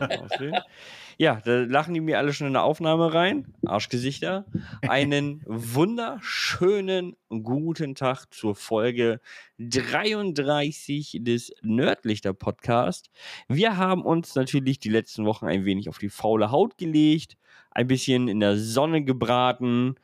[1.18, 3.52] ja, da lachen die mir alle schon in der Aufnahme rein.
[3.64, 4.44] Arschgesichter.
[4.82, 9.20] Einen wunderschönen guten Tag zur Folge
[9.58, 13.10] 33 des Nördlichter Podcast.
[13.48, 17.36] Wir haben uns natürlich die letzten Wochen ein wenig auf die faule Haut gelegt,
[17.70, 19.96] ein bisschen in der Sonne gebraten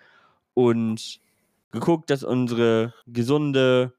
[0.54, 1.20] und
[1.70, 3.94] geguckt, dass unsere gesunde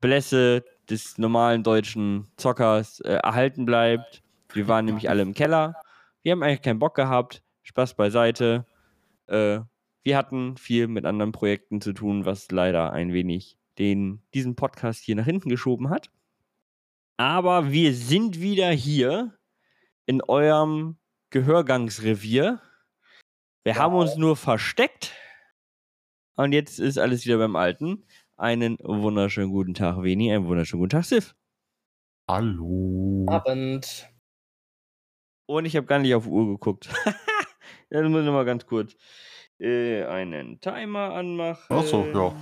[0.00, 4.22] Blässe des normalen deutschen Zockers äh, erhalten bleibt.
[4.54, 5.74] Wir waren nämlich alle im Keller.
[6.22, 7.42] Wir haben eigentlich keinen Bock gehabt.
[7.62, 8.66] Spaß beiseite.
[9.26, 9.60] Äh,
[10.02, 15.02] wir hatten viel mit anderen Projekten zu tun, was leider ein wenig den, diesen Podcast
[15.04, 16.10] hier nach hinten geschoben hat.
[17.16, 19.38] Aber wir sind wieder hier
[20.06, 20.96] in eurem
[21.30, 22.60] Gehörgangsrevier.
[23.62, 23.80] Wir wow.
[23.80, 25.12] haben uns nur versteckt.
[26.34, 28.04] Und jetzt ist alles wieder beim Alten.
[28.36, 30.32] Einen wunderschönen guten Tag, Veni.
[30.32, 31.34] Einen wunderschönen guten Tag, Sif.
[32.28, 33.26] Hallo.
[33.28, 34.11] Abend.
[35.52, 36.88] Und ich habe gar nicht auf Uhr geguckt.
[37.90, 38.96] das muss ich nochmal ganz kurz
[39.60, 41.76] äh, einen Timer anmachen.
[41.76, 42.34] Achso, ja.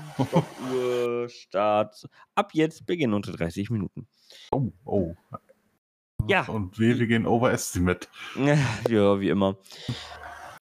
[0.73, 2.09] Uhr, Start.
[2.37, 4.07] Ab jetzt beginnen unter 30 Minuten.
[4.53, 5.15] Oh, oh.
[6.29, 6.45] Ja.
[6.47, 8.07] Und wir, wir gehen overestimate.
[8.89, 9.57] Ja, wie immer.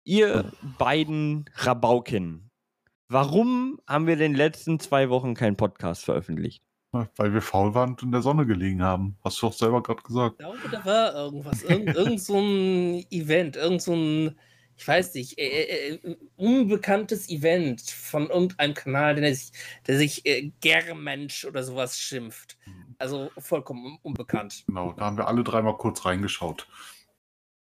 [0.04, 2.50] Ihr beiden Rabauken,
[3.08, 6.64] Warum haben wir in den letzten zwei Wochen keinen Podcast veröffentlicht?
[7.16, 9.16] Weil wir faul waren und in der Sonne gelegen haben.
[9.24, 10.36] Hast du doch selber gerade gesagt.
[10.38, 11.62] Ich glaube, da war irgendwas.
[11.62, 14.38] Irgend, irgend so ein Event, irgend so ein,
[14.76, 19.52] ich weiß nicht, äh, äh, unbekanntes Event von irgendeinem Kanal, der sich,
[19.86, 22.58] der sich äh, Germensch oder sowas schimpft.
[22.98, 24.64] Also vollkommen unbekannt.
[24.66, 26.66] Genau, da haben wir alle dreimal kurz reingeschaut.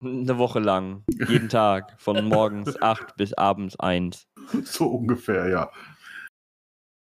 [0.03, 4.27] Eine Woche lang, jeden Tag, von morgens 8 bis abends 1.
[4.65, 5.71] So ungefähr, ja.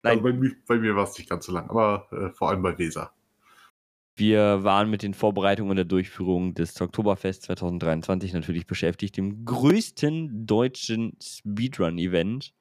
[0.03, 0.19] Nein.
[0.19, 2.63] Also bei, mir, bei mir war es nicht ganz so lang, aber äh, vor allem
[2.63, 3.13] bei Weser.
[4.17, 10.47] Wir waren mit den Vorbereitungen und der Durchführung des Oktoberfest 2023 natürlich beschäftigt, dem größten
[10.47, 12.53] deutschen Speedrun-Event.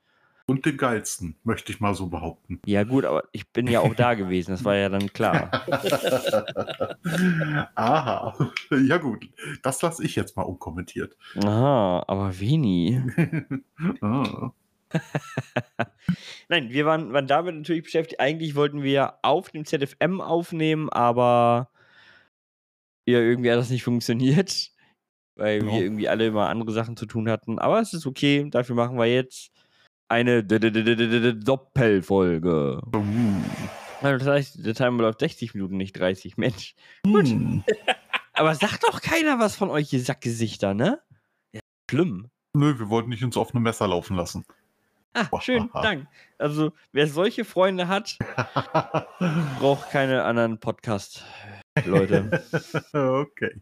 [0.46, 2.60] Und den geilsten, möchte ich mal so behaupten.
[2.66, 5.52] Ja, gut, aber ich bin ja auch da gewesen, das war ja dann klar.
[7.76, 9.30] Aha, ja gut,
[9.62, 11.18] das lasse ich jetzt mal unkommentiert.
[11.44, 13.00] Aha, aber wenig.
[14.02, 14.52] ah.
[16.50, 18.20] Nein, wir waren, waren damit natürlich beschäftigt.
[18.20, 21.70] Eigentlich wollten wir auf dem ZFM aufnehmen, aber
[23.06, 24.72] ja, irgendwie hat das nicht funktioniert,
[25.36, 25.74] weil genau.
[25.74, 27.60] wir irgendwie alle immer andere Sachen zu tun hatten.
[27.60, 29.52] Aber es ist okay, dafür machen wir jetzt
[30.10, 32.82] eine Doppelfolge.
[34.02, 36.38] Das heißt, der Timer läuft 60 Minuten, nicht 30.
[36.38, 36.74] Mensch.
[37.04, 37.28] Gut.
[37.28, 37.64] Hm.
[38.34, 41.02] Aber sagt doch keiner was von euch, ihr Sackgesichter, ne?
[41.52, 41.60] Ja,
[41.92, 42.30] schlimm.
[42.56, 44.46] Nö, wir wollten nicht ins offene Messer laufen lassen.
[45.14, 46.08] Ah, schön, Dank.
[46.38, 48.18] Also, wer solche Freunde hat,
[49.60, 52.44] braucht keine anderen Podcast-Leute.
[52.94, 53.62] okay.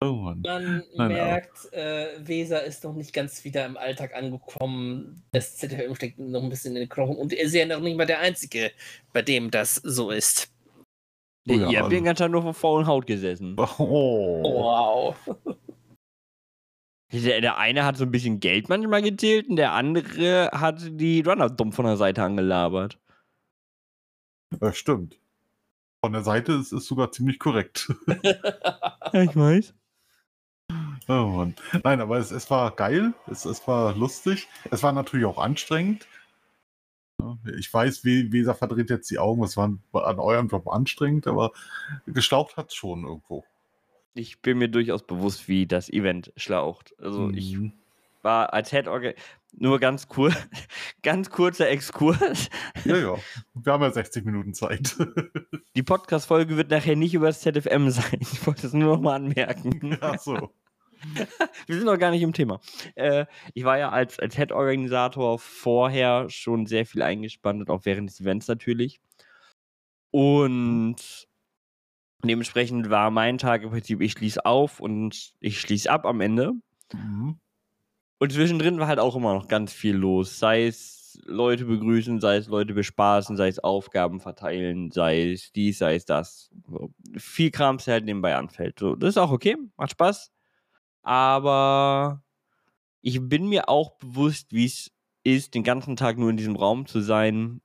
[0.00, 5.22] Oh Man Nein, merkt, äh, Weser ist noch nicht ganz wieder im Alltag angekommen.
[5.32, 7.96] Das ZFM steckt noch ein bisschen in den Knochen und er ist ja noch nicht
[7.96, 8.72] mal der Einzige,
[9.14, 10.52] bei dem das so ist.
[11.48, 13.56] Oh, ja, Ihr habt den ganzen Tag nur vor faulen Haut gesessen.
[13.78, 14.42] Oh.
[14.42, 15.16] Wow.
[17.24, 21.20] Der, der, eine hat so ein bisschen Geld manchmal gezählt und der andere hat die
[21.20, 22.98] Runner dumm von der Seite angelabert.
[24.50, 25.18] Das stimmt.
[26.00, 27.92] Von der Seite ist es sogar ziemlich korrekt.
[29.12, 29.74] ja, ich weiß.
[31.08, 31.54] Oh Mann.
[31.84, 34.48] Nein, aber es, es war geil, es, es war lustig.
[34.70, 36.06] Es war natürlich auch anstrengend.
[37.56, 41.52] Ich weiß, Weser verdreht jetzt die Augen, es war an eurem Job anstrengend, aber
[42.06, 43.44] gestaucht hat es schon irgendwo.
[44.16, 46.94] Ich bin mir durchaus bewusst, wie das Event schlaucht.
[46.98, 47.34] Also mhm.
[47.34, 47.58] ich
[48.22, 48.88] war als Head
[49.52, 50.34] nur ganz kurz,
[51.02, 52.48] ganz kurzer Exkurs.
[52.84, 53.16] Ja, ja.
[53.54, 54.96] Wir haben ja 60 Minuten Zeit.
[55.76, 58.18] Die Podcast-Folge wird nachher nicht über das ZFM sein.
[58.20, 59.98] Ich wollte es nur noch mal anmerken.
[60.00, 60.50] Ach so.
[61.66, 62.58] Wir sind noch gar nicht im Thema.
[62.94, 68.08] Äh, ich war ja als, als Head-Organisator vorher schon sehr viel eingespannt und auch während
[68.08, 68.98] des Events natürlich.
[70.10, 71.28] Und
[72.24, 76.52] dementsprechend war mein Tag im Prinzip, ich schließe auf und ich schließe ab am Ende.
[76.92, 77.38] Mhm.
[78.18, 80.38] Und zwischendrin war halt auch immer noch ganz viel los.
[80.38, 85.78] Sei es Leute begrüßen, sei es Leute bespaßen, sei es Aufgaben verteilen, sei es dies,
[85.78, 86.50] sei es das.
[86.66, 86.90] So.
[87.16, 88.78] Viel Kram, der halt nebenbei anfällt.
[88.78, 90.30] So, das ist auch okay, macht Spaß
[91.06, 92.24] aber
[93.00, 94.90] ich bin mir auch bewusst, wie es
[95.22, 97.60] ist, den ganzen Tag nur in diesem Raum zu sein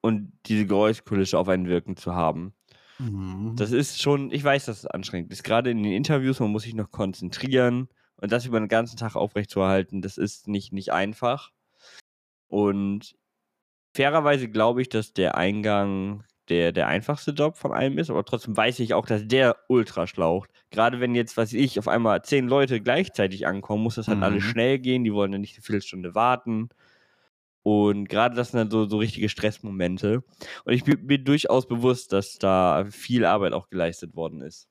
[0.00, 2.54] und diese Geräuschkulisse auf einen wirken zu haben.
[3.10, 3.54] Mhm.
[3.56, 5.42] Das ist schon, ich weiß, dass es anstrengend ist.
[5.42, 9.16] Gerade in den Interviews, man muss sich noch konzentrieren und das über den ganzen Tag
[9.16, 11.50] aufrechtzuerhalten, das ist nicht, nicht einfach.
[12.48, 13.16] Und
[13.94, 18.56] fairerweise glaube ich, dass der Eingang der, der einfachste Job von allem ist, aber trotzdem
[18.56, 20.50] weiß ich auch, dass der ultra schlaucht.
[20.70, 24.18] Gerade wenn jetzt, was weiß ich, auf einmal zehn Leute gleichzeitig ankommen, muss das halt
[24.18, 24.24] Mhm.
[24.24, 26.68] alles schnell gehen, die wollen dann nicht eine Viertelstunde warten.
[27.64, 30.24] Und gerade das sind dann so, so richtige Stressmomente.
[30.64, 34.68] Und ich bin mir durchaus bewusst, dass da viel Arbeit auch geleistet worden ist.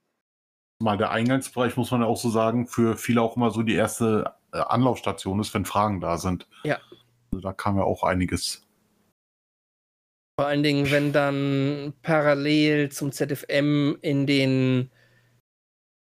[0.80, 3.76] Mal der Eingangsbereich, muss man ja auch so sagen, für viele auch immer so die
[3.76, 6.48] erste äh, Anlaufstation ist, wenn Fragen da sind.
[6.64, 6.80] Ja.
[7.32, 8.68] Also da kam ja auch einiges.
[10.38, 14.90] Vor allen Dingen, wenn dann parallel zum ZFM in den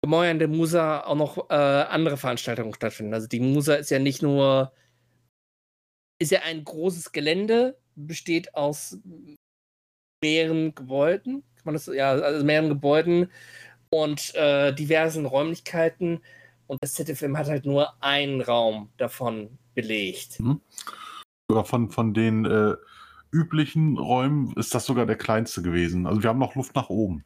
[0.02, 3.14] Gemäuern der Musa auch noch äh, andere Veranstaltungen stattfinden.
[3.14, 4.72] Also die Musa ist ja nicht nur,
[6.19, 8.99] ist ja ein großes Gelände, besteht aus
[10.22, 13.31] mehreren Gebäuden, kann man das, ja, also mehreren Gebäuden
[13.90, 16.20] und äh, diversen Räumlichkeiten.
[16.66, 20.40] Und das ZFM hat halt nur einen Raum davon belegt.
[21.49, 22.75] Sogar von, von den äh,
[23.31, 26.06] üblichen Räumen ist das sogar der kleinste gewesen.
[26.06, 27.25] Also wir haben noch Luft nach oben.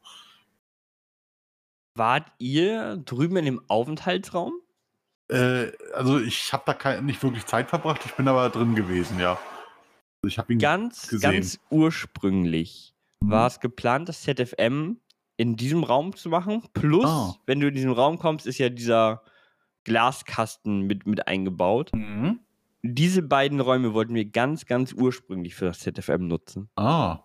[1.94, 4.52] Wart ihr drüben in dem Aufenthaltsraum?
[5.30, 9.18] Äh, also ich habe da kein, nicht wirklich Zeit verbracht, ich bin aber drin gewesen,
[9.20, 9.32] ja.
[10.22, 11.32] Also ich habe ihn Ganz, gesehen.
[11.32, 13.30] ganz ursprünglich Mhm.
[13.30, 14.98] war es geplant, das ZFM
[15.36, 16.62] in diesem Raum zu machen.
[16.72, 17.34] Plus, Ah.
[17.46, 19.22] wenn du in diesen Raum kommst, ist ja dieser
[19.84, 21.90] Glaskasten mit, mit eingebaut.
[21.94, 22.40] Mhm.
[22.82, 26.68] Diese beiden Räume wollten wir ganz, ganz ursprünglich für das ZFM nutzen.
[26.76, 27.20] Ah,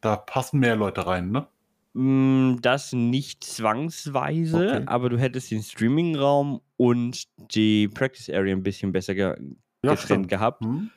[0.00, 1.46] da passen mehr Leute rein, ne?
[1.94, 4.82] Mm, Das nicht zwangsweise, Okay.
[4.86, 7.24] aber du hättest den Streaming-Raum und
[7.54, 9.34] die Practice Area ein bisschen besser ge
[9.82, 10.28] getrennt stimmt.
[10.28, 10.62] gehabt.
[10.62, 10.90] Mhm.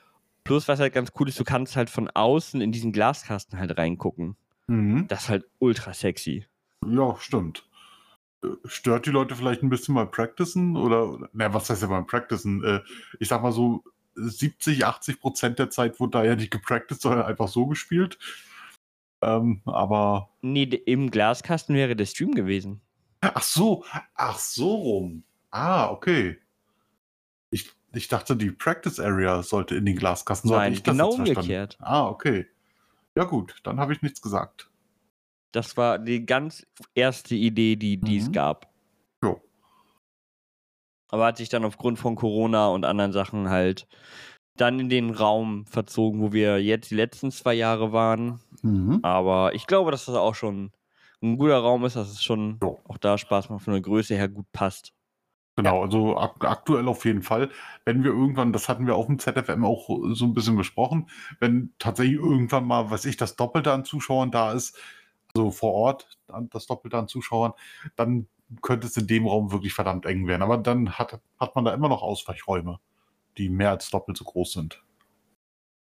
[0.44, 3.78] Plus, was halt ganz cool ist, du kannst halt von außen in diesen Glaskasten halt
[3.78, 4.36] reingucken.
[4.68, 5.08] Mhm.
[5.08, 6.46] Das ist halt ultra sexy.
[6.88, 7.68] Ja, stimmt.
[8.44, 10.78] Äh, Stört die Leute vielleicht ein bisschen beim Practicen?
[10.78, 12.64] Oder, na, was heißt ja beim Practicen?
[12.64, 12.82] Äh,
[13.20, 13.84] ich sag mal so,
[14.14, 18.18] 70, 80 Prozent der Zeit wurde da ja nicht gepracticed, sondern einfach so gespielt.
[19.22, 22.82] Ähm, aber, Nee, im Glaskasten wäre der Stream gewesen.
[23.22, 23.84] ach so,
[24.14, 25.24] ach so rum.
[25.52, 26.38] Ah, okay.
[27.50, 30.50] Ich, ich dachte, die Practice Area sollte in den Glaskasten.
[30.50, 31.78] So Nein, ich das genau umgekehrt.
[31.80, 32.46] Ah, okay.
[33.16, 34.70] Ja gut, dann habe ich nichts gesagt.
[35.54, 38.34] Das war die ganz erste Idee, die, die es Mhm.
[38.34, 38.70] gab.
[39.24, 39.42] Jo.
[41.10, 43.88] Aber hat sich dann aufgrund von Corona und anderen Sachen halt
[44.58, 48.40] dann in den Raum verzogen, wo wir jetzt die letzten zwei Jahre waren.
[48.62, 49.00] Mhm.
[49.04, 50.72] Aber ich glaube, dass das auch schon
[51.22, 54.30] ein guter Raum ist, dass es schon auch da Spaß macht, von der Größe her
[54.30, 54.94] gut passt.
[55.58, 57.50] Genau, also ak aktuell auf jeden Fall.
[57.86, 61.10] Wenn wir irgendwann, das hatten wir auf dem ZFM auch so ein bisschen besprochen,
[61.40, 64.78] wenn tatsächlich irgendwann mal, weiß ich, das Doppelte an Zuschauern da ist,
[65.34, 66.18] also vor Ort
[66.50, 67.54] das Doppelte an Zuschauern,
[67.96, 68.28] dann
[68.62, 70.42] könnte es in dem Raum wirklich verdammt eng werden.
[70.42, 72.80] Aber dann hat, hat man da immer noch Ausweichräume,
[73.38, 74.82] die mehr als doppelt so groß sind.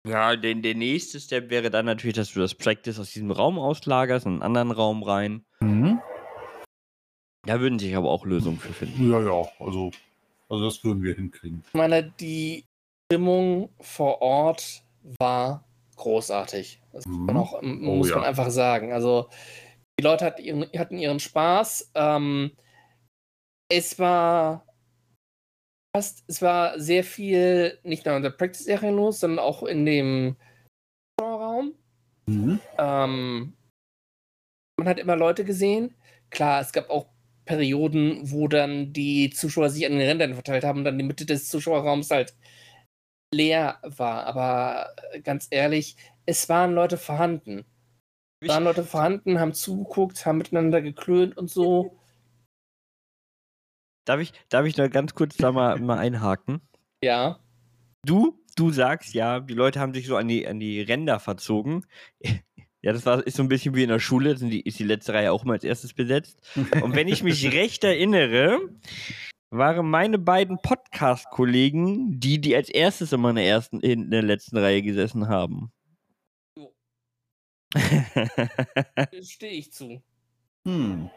[0.07, 3.59] Ja, der, der nächste Step wäre dann natürlich, dass du das Practice aus diesem Raum
[3.59, 5.45] auslagerst, in einen anderen Raum rein.
[7.47, 9.11] Da würden sich aber auch Lösungen für finden.
[9.11, 9.91] Ja, ja, also,
[10.49, 11.63] also das würden wir hinkriegen.
[11.67, 12.65] Ich meine, die
[13.11, 14.83] Stimmung vor Ort
[15.19, 15.63] war
[15.95, 16.81] großartig.
[16.93, 17.41] Das muss man, Mhm.
[17.41, 18.15] auch, Oh muss ja.
[18.17, 18.93] man einfach sagen.
[18.93, 19.29] Also,
[19.99, 21.91] die Leute hatten ihren, hatten ihren Spaß.
[21.95, 22.51] Ähm,
[23.71, 24.65] es war
[25.95, 30.35] fast, es war sehr viel, nicht nur in der Practice-Serie los, sondern auch in dem
[31.21, 31.73] Raum.
[32.77, 33.53] Ähm,
[34.77, 35.95] man hat immer Leute gesehen.
[36.29, 37.07] Klar, es gab auch
[37.45, 41.25] Perioden, wo dann die Zuschauer sich an den Rändern verteilt haben und dann die Mitte
[41.25, 42.35] des Zuschauerraums halt
[43.33, 44.25] leer war.
[44.25, 47.65] Aber äh, ganz ehrlich, es waren Leute vorhanden.
[48.39, 52.00] Es waren Leute vorhanden, haben zugeguckt, haben miteinander geklönt und so.
[54.05, 56.61] Darf ich, darf ich da ganz kurz da mal, mal einhaken?
[57.03, 57.39] Ja.
[58.05, 61.85] Du, du sagst ja, die Leute haben sich so an die, an die Ränder verzogen.
[62.83, 64.83] Ja, das war, ist so ein bisschen wie in der Schule, sind die, ist die
[64.83, 66.41] letzte Reihe auch immer als erstes besetzt.
[66.81, 68.57] Und wenn ich mich recht erinnere,
[69.51, 74.57] waren meine beiden Podcast-Kollegen die, die als erstes immer in der, ersten, in der letzten
[74.57, 75.71] Reihe gesessen haben.
[79.21, 80.01] Stehe ich zu.
[80.65, 81.09] Hm.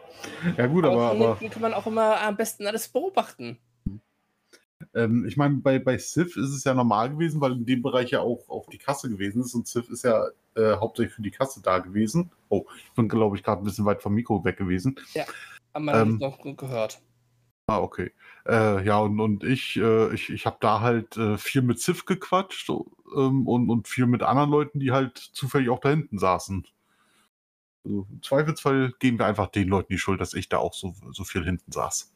[0.56, 3.58] Ja gut, Aber, aber, von aber kann man auch immer am besten alles beobachten.
[4.94, 8.10] Ähm, ich meine, bei, bei Civ ist es ja normal gewesen, weil in dem Bereich
[8.10, 11.30] ja auch, auch die Kasse gewesen ist und Civ ist ja äh, hauptsächlich für die
[11.30, 12.30] Kasse da gewesen.
[12.48, 14.96] Oh, ich bin, glaube ich, gerade ein bisschen weit vom Mikro weg gewesen.
[15.72, 17.00] Aber man hat Ähm, es noch gut gehört.
[17.66, 18.12] Ah, okay.
[18.46, 22.04] Äh, ja, und, und ich, äh, ich, ich habe da halt äh, viel mit Civ
[22.04, 26.66] gequatscht ähm, und, und viel mit anderen Leuten, die halt zufällig auch da hinten saßen.
[27.84, 30.94] Also, Im Zweifelsfall geben wir einfach den Leuten die Schuld, dass ich da auch so,
[31.12, 32.12] so viel hinten saß.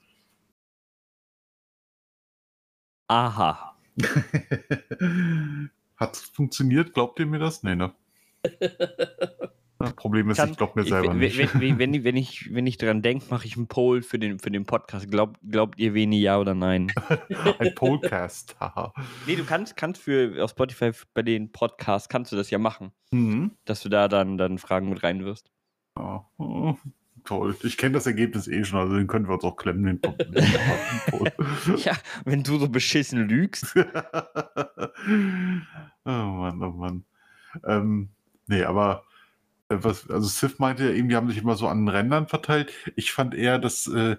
[3.08, 3.76] Aha.
[5.96, 6.94] Hat funktioniert?
[6.94, 7.62] Glaubt ihr mir das?
[7.62, 7.92] Nee, ne?
[9.80, 11.38] Das Problem ist, Kann- ich glaube mir Ich, selber wenn, nicht.
[11.38, 14.40] wenn, wenn, wenn, ich, wenn, ich, ich dran denke, mache ich einen Poll für den,
[14.40, 15.08] für den Podcast.
[15.08, 16.90] Glaub, glaubt ihr Veni ja oder nein?
[17.60, 18.56] Ein Podcast,
[19.28, 22.90] nee, du kannst, kannst für auf Spotify bei den Podcasts kannst du das ja machen,
[23.12, 23.52] Mhm.
[23.66, 25.48] dass du da dann, dann Fragen mit reinwirfst.
[25.98, 26.24] Ja.
[27.24, 27.56] Toll.
[27.62, 29.84] Ich kenne das Ergebnis eh schon, also den können wir uns auch klemmen.
[29.84, 31.32] Den Pod-
[31.84, 31.92] Ja,
[32.24, 33.74] wenn du so beschissen lügst.
[33.76, 33.80] oh
[36.06, 37.04] Mann, oh Mann.
[37.66, 38.10] Ähm,
[38.46, 39.04] nee, aber
[39.68, 42.28] äh, was, also Sif meinte ja eben, die haben sich immer so an den Rändern
[42.28, 42.72] verteilt.
[42.96, 44.16] Ich fand eher, dass, äh,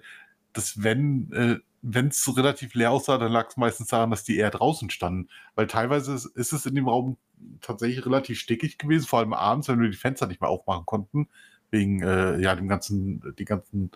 [0.53, 1.59] dass wenn äh,
[2.07, 5.29] es relativ leer aussah, dann lag es meistens daran, dass die eher draußen standen.
[5.55, 7.17] Weil teilweise ist, ist es in dem Raum
[7.61, 11.29] tatsächlich relativ stickig gewesen, vor allem abends, wenn wir die Fenster nicht mehr aufmachen konnten,
[11.71, 13.91] wegen äh, ja dem ganzen, die ganzen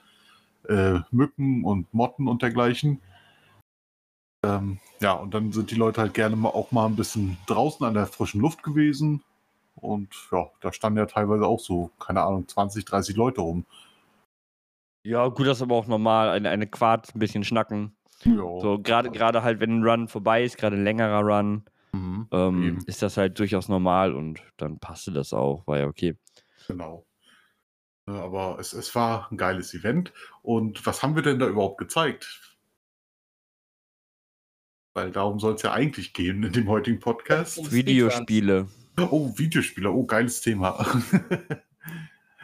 [0.68, 3.02] äh, Mücken und Motten und dergleichen.
[4.46, 7.86] Ähm, ja, und dann sind die Leute halt gerne mal auch mal ein bisschen draußen
[7.86, 9.24] an der frischen Luft gewesen.
[9.76, 13.66] Und ja, da standen ja teilweise auch so, keine Ahnung, 20, 30 Leute rum.
[15.06, 16.30] Ja, gut, das ist aber auch normal.
[16.30, 17.96] Eine, eine Quart, ein bisschen schnacken.
[18.24, 18.60] Ja.
[18.60, 21.64] So, gerade gerade halt, wenn ein Run vorbei ist, gerade ein längerer Run,
[21.94, 26.18] Mhm, ähm, ist das halt durchaus normal und dann passte das auch, war ja okay.
[26.68, 27.06] genau.
[28.08, 30.12] Ja, aber es, es war ein geiles Event.
[30.42, 32.58] Und was haben wir denn da überhaupt gezeigt?
[34.94, 37.58] Weil darum soll es ja eigentlich gehen in dem heutigen Podcast.
[37.58, 38.68] Um Videospiele.
[39.00, 39.90] Oh, Videospiele.
[39.92, 40.86] Oh, geiles Thema.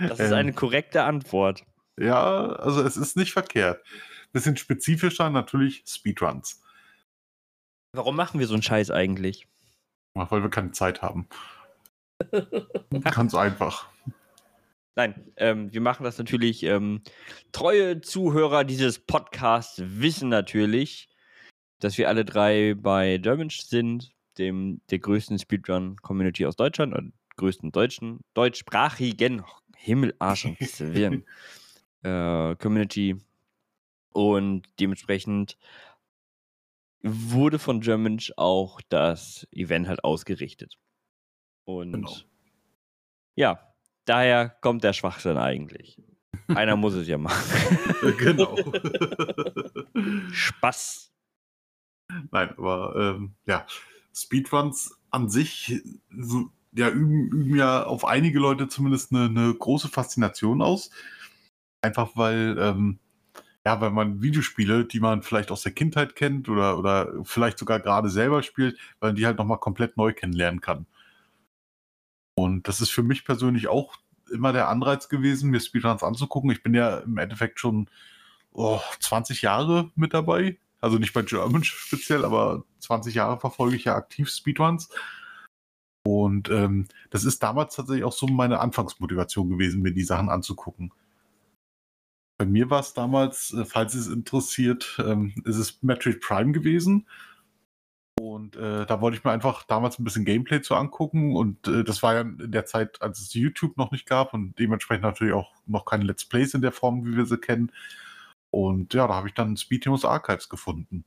[0.01, 1.65] Das ist Ähm, eine korrekte Antwort.
[1.99, 3.85] Ja, also es ist nicht verkehrt.
[4.31, 6.61] Bisschen spezifischer natürlich Speedruns.
[7.91, 9.45] Warum machen wir so einen Scheiß eigentlich?
[10.13, 11.27] Weil wir keine Zeit haben.
[13.11, 13.88] Ganz einfach.
[14.95, 16.63] Nein, ähm, wir machen das natürlich.
[16.63, 17.01] Ähm,
[17.51, 21.09] treue Zuhörer dieses Podcasts wissen natürlich,
[21.79, 27.71] dass wir alle drei bei Derminch sind, dem der größten Speedrun-Community aus Deutschland und größten
[27.71, 29.43] deutschen, deutschsprachigen
[29.75, 31.23] Himmel, Arsch und Zwirn
[32.03, 33.15] äh, Community.
[34.11, 35.57] Und dementsprechend
[37.01, 40.77] wurde von Germanch auch das Event halt ausgerichtet.
[41.63, 42.15] Und Genau.
[43.35, 43.68] ja,
[44.09, 46.01] daher kommt der Schwachsinn eigentlich.
[46.47, 47.77] Einer muss es ja machen.
[48.17, 48.57] genau.
[50.31, 51.11] Spaß.
[52.31, 53.67] Nein, aber ähm, ja,
[54.15, 55.81] Speedruns an sich
[56.17, 60.89] so, ja, üben, üben ja auf einige Leute zumindest eine, eine große Faszination aus.
[61.81, 62.99] Einfach weil, ähm,
[63.63, 67.79] ja, weil man Videospiele, die man vielleicht aus der Kindheit kennt oder, oder vielleicht sogar
[67.79, 70.87] gerade selber spielt, weil man die halt nochmal komplett neu kennenlernen kann.
[72.35, 73.97] Und das ist für mich persönlich auch
[74.31, 76.51] immer der Anreiz gewesen, mir Speedruns anzugucken.
[76.51, 77.89] Ich bin ja im Endeffekt schon
[78.51, 80.57] oh, 20 Jahre mit dabei.
[80.81, 84.89] Also nicht bei German speziell, aber 20 Jahre verfolge ich ja aktiv Speedruns.
[86.05, 90.93] Und ähm, das ist damals tatsächlich auch so meine Anfangsmotivation gewesen, mir die Sachen anzugucken.
[92.37, 97.05] Bei mir war es damals, äh, falls es interessiert, ähm, ist es Metroid Prime gewesen.
[98.39, 101.35] Und äh, da wollte ich mir einfach damals ein bisschen Gameplay zu angucken.
[101.35, 104.57] Und äh, das war ja in der Zeit, als es YouTube noch nicht gab und
[104.57, 107.69] dementsprechend natürlich auch noch keine Let's Plays in der Form, wie wir sie kennen.
[108.49, 111.03] Und ja, da habe ich dann Speed Heroes Archives gefunden.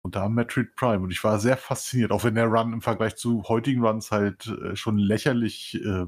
[0.00, 1.00] Und da Metroid Prime.
[1.00, 4.46] Und ich war sehr fasziniert, auch wenn der Run im Vergleich zu heutigen Runs halt
[4.46, 6.06] äh, schon lächerlich äh,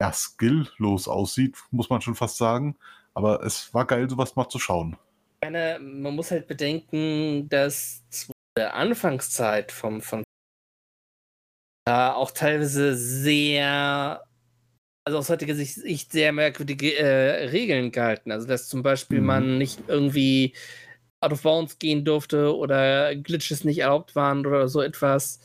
[0.00, 2.76] ja, skilllos aussieht, muss man schon fast sagen.
[3.14, 4.98] Aber es war geil, sowas mal zu schauen.
[5.42, 8.02] Man muss halt bedenken, dass
[8.56, 10.22] der Anfangszeit vom, von
[11.86, 14.24] da auch teilweise sehr,
[15.06, 18.32] also aus heutiger Sicht sehr merkwürdige äh, Regeln galten.
[18.32, 19.26] Also dass zum Beispiel Mhm.
[19.26, 20.54] man nicht irgendwie
[21.22, 25.40] out of bounds gehen durfte oder Glitches nicht erlaubt waren oder so etwas.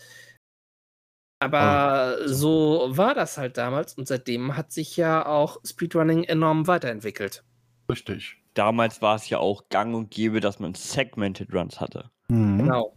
[1.42, 7.44] Aber so war das halt damals und seitdem hat sich ja auch Speedrunning enorm weiterentwickelt.
[7.90, 8.38] Richtig.
[8.54, 12.10] Damals war es ja auch gang und gäbe, dass man Segmented Runs hatte.
[12.28, 12.96] Genau.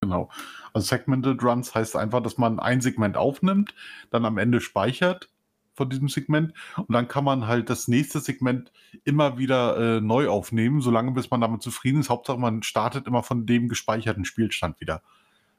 [0.00, 0.28] Genau.
[0.72, 3.74] Also Segmented Runs heißt einfach, dass man ein Segment aufnimmt,
[4.10, 5.30] dann am Ende speichert
[5.74, 8.72] von diesem Segment und dann kann man halt das nächste Segment
[9.04, 12.08] immer wieder äh, neu aufnehmen, solange bis man damit zufrieden ist.
[12.10, 15.02] Hauptsache, man startet immer von dem gespeicherten Spielstand wieder.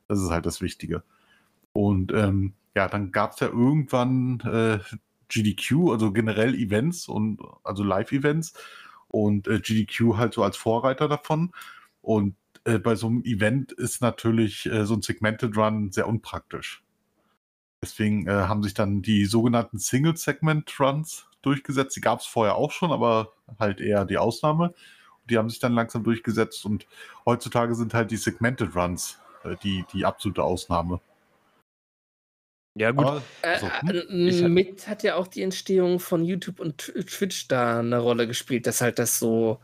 [0.07, 1.03] Das ist halt das Wichtige.
[1.73, 4.79] Und ähm, ja, dann gab es ja irgendwann äh,
[5.29, 8.53] GDQ, also generell Events und also Live-Events
[9.07, 11.51] und äh, GDQ halt so als Vorreiter davon.
[12.01, 12.35] Und
[12.67, 16.83] äh, bei so einem Event ist natürlich äh, so ein Segmented Run sehr unpraktisch.
[17.83, 21.95] Deswegen äh, haben sich dann die sogenannten Single-Segment-Runs durchgesetzt.
[21.95, 24.73] Die gab es vorher auch schon, aber halt eher die Ausnahme.
[25.29, 26.87] Die haben sich dann langsam durchgesetzt und
[27.25, 30.99] heutzutage sind halt die Segmented Runs äh, die, die absolute Ausnahme.
[32.79, 33.05] Ja, gut.
[33.05, 33.23] Aber,
[33.59, 37.79] so, Ist halt- mit hat ja auch die Entstehung von YouTube und Tw- Twitch da
[37.79, 39.59] eine Rolle gespielt, dass halt das so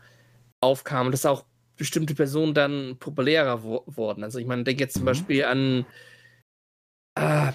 [0.60, 1.44] aufkam und dass auch
[1.76, 4.22] bestimmte Personen dann populärer wo wurden.
[4.24, 5.06] Also ich meine, denke jetzt zum Mhm.
[5.06, 5.86] Beispiel an
[7.18, 7.52] ah,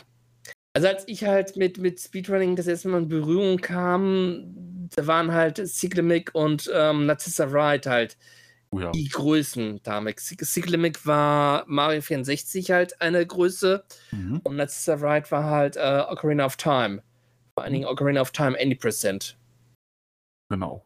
[0.74, 5.32] also als ich halt mit, mit Speedrunning das erste Mal in Berührung kam, da waren
[5.34, 8.18] halt Cyclamic und ähm, Narcissa Wright halt
[8.72, 8.92] oh ja.
[8.92, 9.80] die Größen.
[9.84, 14.42] Cyc- Cyclamic war Mario 64 halt eine Größe Mhm.
[14.44, 17.04] und Narcissa Wright war halt äh, Ocarina of Time.
[17.56, 19.36] Vor allen Dingen Ocarina of Time 80%.
[20.52, 20.86] Genau.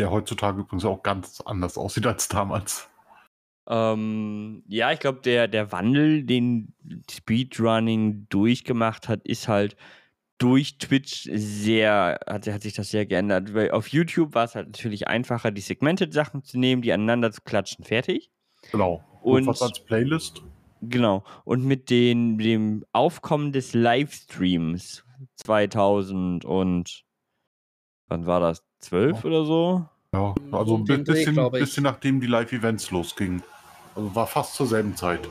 [0.00, 2.88] Der heutzutage übrigens auch ganz anders aussieht als damals.
[3.68, 6.72] Ähm, ja, ich glaube, der, der Wandel, den
[7.10, 9.76] Speedrunning durchgemacht hat, ist halt
[10.38, 13.52] durch Twitch sehr, hat, hat sich das sehr geändert.
[13.52, 17.42] Weil auf YouTube war es halt natürlich einfacher, die Segmented-Sachen zu nehmen, die aneinander zu
[17.42, 18.30] klatschen, fertig.
[18.72, 19.04] Genau.
[19.20, 20.40] Und- was als Playlist.
[20.80, 21.24] Genau.
[21.44, 25.04] Und mit den, dem Aufkommen des Livestreams
[25.36, 27.04] 2000 und
[28.10, 28.62] wann war das?
[28.80, 29.24] 12 Ja.
[29.24, 29.86] oder so?
[30.12, 31.50] Ja, also ein bisschen, ich.
[31.52, 33.42] bisschen nachdem die Live-Events losgingen.
[33.94, 35.28] Also war fast zur selben Zeit.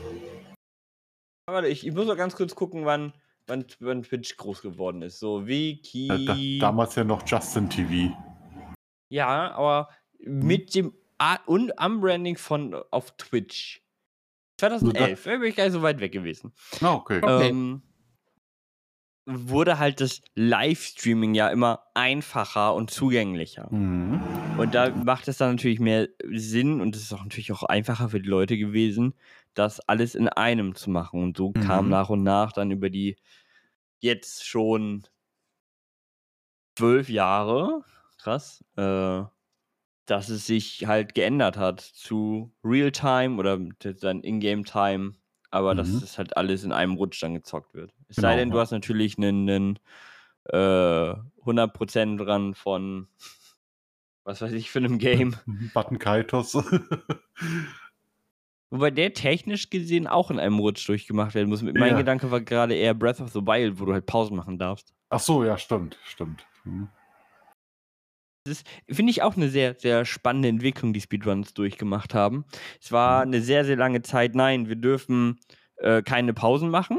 [1.46, 3.12] Warte, ich, ich muss noch ganz kurz gucken, wann,
[3.46, 5.18] wann, wann Twitch groß geworden ist.
[5.20, 6.08] So, Wiki.
[6.08, 8.16] Äh, da, damals ja noch Justin TV.
[9.10, 9.88] Ja, aber
[10.20, 13.82] mit dem A und Unbranding von auf Twitch.
[14.58, 16.52] 2011, da bin ich gar nicht so weit weg gewesen.
[16.80, 17.20] Ah, okay.
[17.22, 17.80] Okay.
[19.32, 23.72] Wurde halt das Livestreaming ja immer einfacher und zugänglicher.
[23.72, 24.20] Mhm.
[24.56, 28.10] Und da macht es dann natürlich mehr Sinn und es ist auch natürlich auch einfacher
[28.10, 29.14] für die Leute gewesen,
[29.54, 31.22] das alles in einem zu machen.
[31.22, 31.90] Und so kam Mhm.
[31.90, 33.16] nach und nach dann über die
[34.00, 35.06] jetzt schon
[36.76, 37.84] zwölf Jahre,
[38.18, 39.22] krass, äh,
[40.06, 45.14] dass es sich halt geändert hat zu Realtime oder dann Ingame-Time,
[45.50, 46.00] aber dass Mhm.
[46.00, 47.92] das halt alles in einem Rutsch dann gezockt wird.
[48.08, 48.62] Es Genau, sei denn, du ja.
[48.62, 49.78] hast natürlich einen, einen
[50.44, 51.14] äh,
[51.44, 53.08] 100% dran von
[54.24, 55.34] was weiß ich für einem Game.
[55.74, 56.54] Button Kaitos.
[58.70, 61.62] Wobei der technisch gesehen auch in einem Rutsch durchgemacht werden muss.
[61.62, 61.96] Mein Ja.
[61.96, 64.94] Gedanke war gerade eher Breath of the Wild, wo du halt Pausen machen darfst.
[65.08, 66.46] Ach so, ja, stimmt, stimmt.
[66.64, 66.88] Mhm.
[68.44, 72.44] Das finde ich, auch eine sehr, sehr spannende Entwicklung, die Speedruns durchgemacht haben.
[72.80, 73.32] Es war Mhm.
[73.34, 75.38] eine sehr, sehr lange Zeit, nein, wir dürfen
[75.76, 76.98] äh, keine Pausen machen.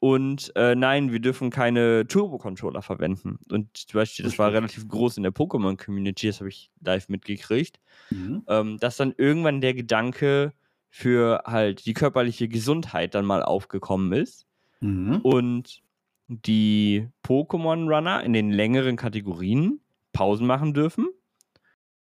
[0.00, 3.38] Und äh, nein, wir dürfen keine Turbo-Controller verwenden.
[3.52, 7.78] Und zum Beispiel, das war relativ groß in der Pokémon-Community, das habe ich live mitgekriegt.
[8.10, 8.42] Mhm.
[8.48, 10.54] ähm, dass dann irgendwann der Gedanke
[10.90, 14.46] für halt die körperliche Gesundheit dann mal aufgekommen ist
[14.80, 15.20] Mhm.
[15.22, 15.82] und
[16.26, 19.81] die Pokémon-Runner in den längeren Kategorien
[20.12, 21.08] Pausen machen dürfen,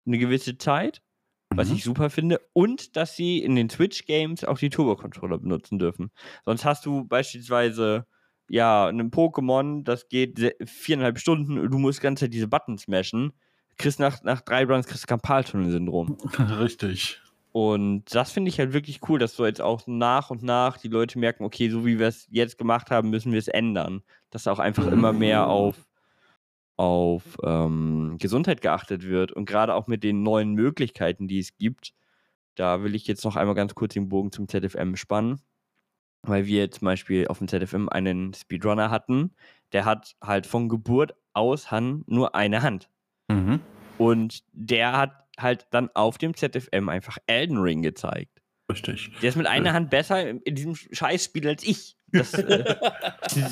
[0.06, 1.02] eine gewisse Zeit,
[1.54, 1.74] was Mhm.
[1.76, 6.10] ich super finde, und dass sie in den Twitch-Games auch die Turbo-Controller benutzen dürfen.
[6.44, 8.06] Sonst hast du beispielsweise
[8.48, 12.82] ja, ein Pokémon, das geht viereinhalb Stunden, und du musst die ganze Zeit diese Buttons
[12.82, 13.32] smashen,
[13.78, 16.18] kriegst nach, nach drei Runs kriegst du Karpaltunnel-Syndrom.
[16.60, 17.20] Richtig.
[17.52, 20.88] Und das finde ich halt wirklich cool, dass so jetzt auch nach und nach die
[20.88, 24.02] Leute merken, okay, so wie wir es jetzt gemacht haben, müssen wir es ändern.
[24.30, 25.86] Dass auch einfach immer mehr auf,
[26.76, 29.32] auf ähm, Gesundheit geachtet wird.
[29.32, 31.92] Und gerade auch mit den neuen Möglichkeiten, die es gibt,
[32.54, 35.40] da will ich jetzt noch einmal ganz kurz den Bogen zum ZFM spannen.
[36.22, 39.34] Weil wir zum Beispiel auf dem ZFM einen Speedrunner hatten,
[39.72, 42.88] der hat halt von Geburt aus Han nur eine Hand.
[43.28, 43.60] Mhm.
[43.98, 48.42] Und der hat halt dann auf dem ZFM einfach Elden Ring gezeigt.
[48.70, 49.10] Richtig.
[49.20, 51.96] Der ist mit einer Hand besser in in diesem Scheißspiel als ich.
[52.12, 52.74] Das, äh,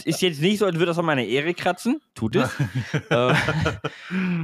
[0.04, 2.00] ist jetzt nicht so, als würde das an meine Ehre kratzen.
[2.14, 2.50] Tut es.
[3.10, 3.34] äh,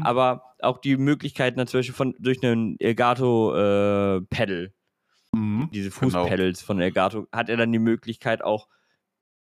[0.03, 4.73] aber auch die Möglichkeit, zum Beispiel von, durch einen Elgato-Pedal,
[5.33, 5.69] Mhm.
[5.73, 6.23] diese Genau.
[6.25, 8.69] Fußpedals von Elgato, hat er dann die Möglichkeit auch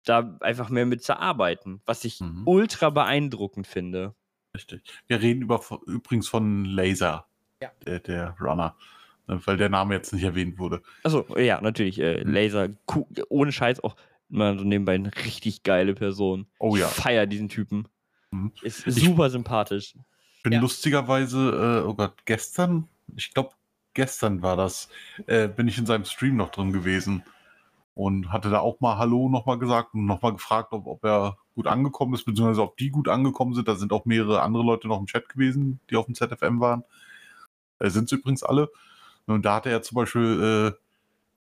[0.06, 2.44] da einfach mehr mit zu arbeiten, was ich Mhm.
[2.46, 4.16] ultra beeindruckend finde.
[4.56, 4.82] Richtig.
[5.08, 7.28] Wir reden über, übrigens von Laser,
[7.62, 7.72] Ja.
[7.86, 8.76] der, der Runner,
[9.28, 10.82] ne, weil der Name jetzt nicht erwähnt wurde.
[11.04, 12.00] Achso, ja, natürlich.
[12.00, 12.32] Äh, Mhm.
[12.34, 12.70] Laser,
[13.30, 13.96] ohne Scheiß auch
[14.30, 16.48] mal so nebenbei eine richtig geile Person.
[16.60, 16.88] Oh ja.
[16.88, 17.88] Ich feier diesen Typen.
[18.32, 18.52] Mhm.
[18.62, 19.96] Ist Ich- super sympathisch.
[20.38, 20.60] Ich bin Ja.
[20.62, 23.52] lustigerweise, äh, oh Gott, gestern, ich glaube,
[23.94, 24.90] gestern war das,
[25.28, 27.24] äh, bin ich in seinem Stream noch drin gewesen
[27.96, 31.66] und hatte da auch mal Hallo nochmal gesagt und nochmal gefragt, ob, ob er gut
[31.68, 33.68] angekommen ist, beziehungsweise ob die gut angekommen sind.
[33.68, 36.84] Da sind auch mehrere andere Leute noch im Chat gewesen, die auf dem ZFM waren.
[37.80, 38.70] Äh, sind sie übrigens alle.
[39.26, 40.80] Und da hatte er zum Beispiel äh,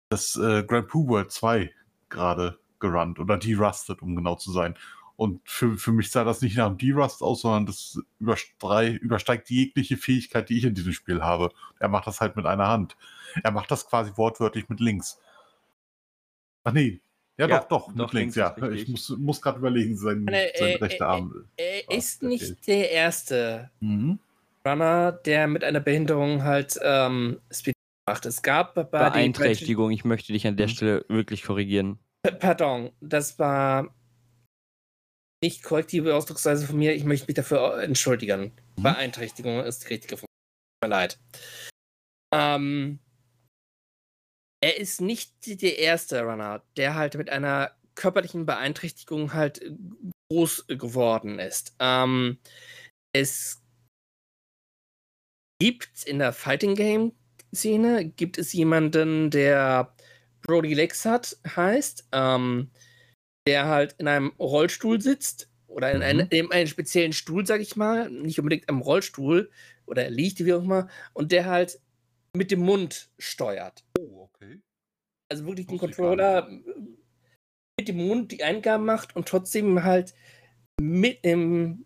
[0.08, 1.70] das äh, Grand Pooh World 2
[2.08, 4.76] gerade gerannt oder derustet, um genau zu sein.
[5.16, 9.96] Und für, für mich sah das nicht nach einem Derust aus, sondern das übersteigt jegliche
[9.96, 11.50] Fähigkeit, die ich in diesem Spiel habe.
[11.78, 12.96] Er macht das halt mit einer Hand.
[13.42, 15.18] Er macht das quasi wortwörtlich mit links.
[16.64, 17.00] Ach nee,
[17.38, 18.68] Ja, Ja, doch, doch, doch, mit links, links ja.
[18.72, 21.44] Ich muss, muss gerade überlegen, sein, Meine, sein äh, rechter äh, Arm.
[21.56, 24.18] Er Ah, ist der nicht der erste Mhm.
[24.66, 27.74] Runner, der mit einer Behinderung halt ähm, Speed
[28.06, 28.26] macht.
[28.26, 30.70] Es gab bei Beeinträchtigung, ich möchte dich an der Mhm.
[30.70, 31.98] Stelle wirklich korrigieren.
[32.26, 33.94] P- Pardon, das war
[35.44, 36.94] nicht korrektive Ausdrucksweise von mir.
[36.94, 38.52] Ich möchte mich dafür entschuldigen.
[38.76, 38.82] Mhm.
[38.82, 40.26] Beeinträchtigung ist die richtige Form.
[40.26, 41.20] Tut mir leid.
[42.34, 42.98] Ähm,
[44.60, 49.64] er ist nicht der erste Runner, der halt mit einer körperlichen Beeinträchtigung halt
[50.32, 51.76] groß geworden ist.
[51.78, 52.40] Ähm,
[53.14, 53.62] es
[55.62, 57.12] gibt in der Fighting Game
[57.54, 59.95] Szene gibt es jemanden, der
[60.46, 62.70] Brody Lex hat, heißt, ähm,
[63.46, 66.30] der halt in einem Rollstuhl sitzt oder in, einem, Mhm.
[66.30, 69.50] in einem speziellen Stuhl, sag ich mal, nicht unbedingt am Rollstuhl
[69.86, 71.80] oder er liegt, wie auch immer, und der halt
[72.36, 73.84] mit dem Mund steuert.
[73.98, 74.60] Oh, okay.
[75.30, 76.48] Also wirklich den Controller
[77.78, 80.14] mit dem Mund die Eingaben macht und trotzdem halt
[80.80, 81.85] mit im,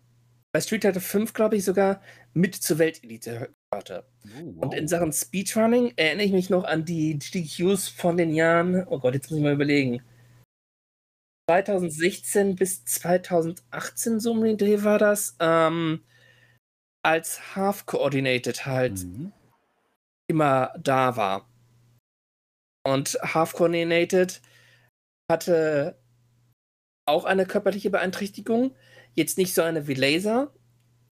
[0.53, 2.01] bei Street Fighter 5, glaube ich sogar,
[2.33, 4.05] mit zur Weltelite gehörte.
[4.35, 4.89] Oh, Und in wow.
[4.89, 9.29] Sachen Speedrunning erinnere ich mich noch an die GQs von den Jahren, oh Gott, jetzt
[9.29, 10.03] muss ich mal überlegen.
[11.49, 16.03] 2016 bis 2018, so um den Dreh war das, ähm,
[17.03, 19.33] als Half-Coordinated halt Mhm.
[20.29, 21.49] immer da war.
[22.85, 24.41] Und Half-Coordinated
[25.31, 25.97] hatte
[27.07, 28.75] auch eine körperliche Beeinträchtigung.
[29.15, 30.53] Jetzt nicht so eine wie Laser.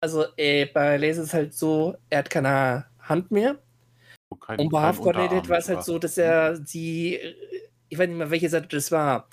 [0.00, 3.58] Also äh, bei Laser ist es halt so, er hat keine Hand mehr.
[4.30, 7.18] Oh, kein- Und bei kein Half-Coordinated Unterarm war es halt so, dass er die,
[7.88, 9.28] ich weiß nicht mehr, welche Seite das war.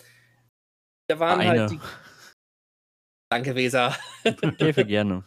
[1.07, 1.59] Da waren Eine.
[1.61, 1.79] halt die.
[3.31, 3.95] Danke, Weser.
[4.57, 5.23] Käfe gerne.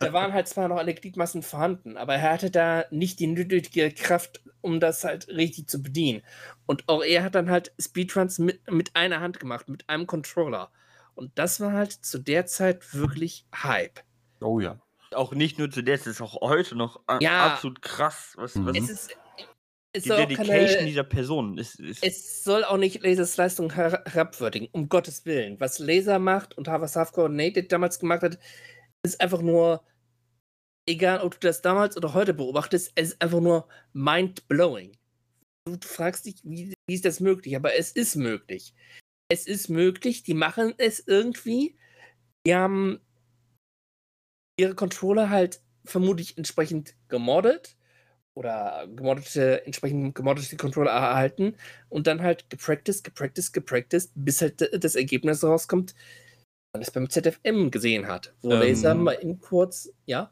[0.00, 3.92] Da waren halt zwar noch alle Gliedmassen vorhanden, aber er hatte da nicht die nötige
[3.92, 6.22] Kraft, um das halt richtig zu bedienen.
[6.66, 10.70] Und auch er hat dann halt Speedruns mit, mit einer Hand gemacht, mit einem Controller.
[11.14, 14.00] Und das war halt zu der Zeit wirklich Hype.
[14.40, 14.80] Oh ja.
[15.14, 17.52] Auch nicht nur zu der, es ist auch heute noch Ja.
[17.52, 18.32] absolut krass.
[18.36, 19.16] Was, was Es ist.
[19.94, 21.78] Es die Dedication keine, dieser Person ist.
[21.78, 25.60] ist es soll auch nicht Lasers Leistung her herabwürdigen, um Gottes Willen.
[25.60, 28.38] Was Laser macht und was Half Coordinated damals gemacht hat,
[29.04, 29.84] ist einfach nur,
[30.88, 34.96] egal ob du das damals oder heute beobachtest, es ist einfach nur mind-blowing.
[35.66, 37.54] Du fragst dich, wie, wie ist das möglich?
[37.54, 38.72] Aber es ist möglich.
[39.32, 41.74] Es ist möglich, die machen es irgendwie.
[42.46, 43.00] Die haben
[44.60, 47.78] ihre Controller halt vermutlich entsprechend gemoddet
[48.34, 51.56] oder gemoddete, entsprechend gemoddete Controller erhalten
[51.88, 55.94] und dann halt gepracticed, gepracticed, gepracticed, bis halt das Ergebnis rauskommt,
[56.74, 58.34] man es beim ZFM gesehen hat.
[58.42, 58.60] Wo Ähm.
[58.60, 60.30] Laser mal in kurz, ja,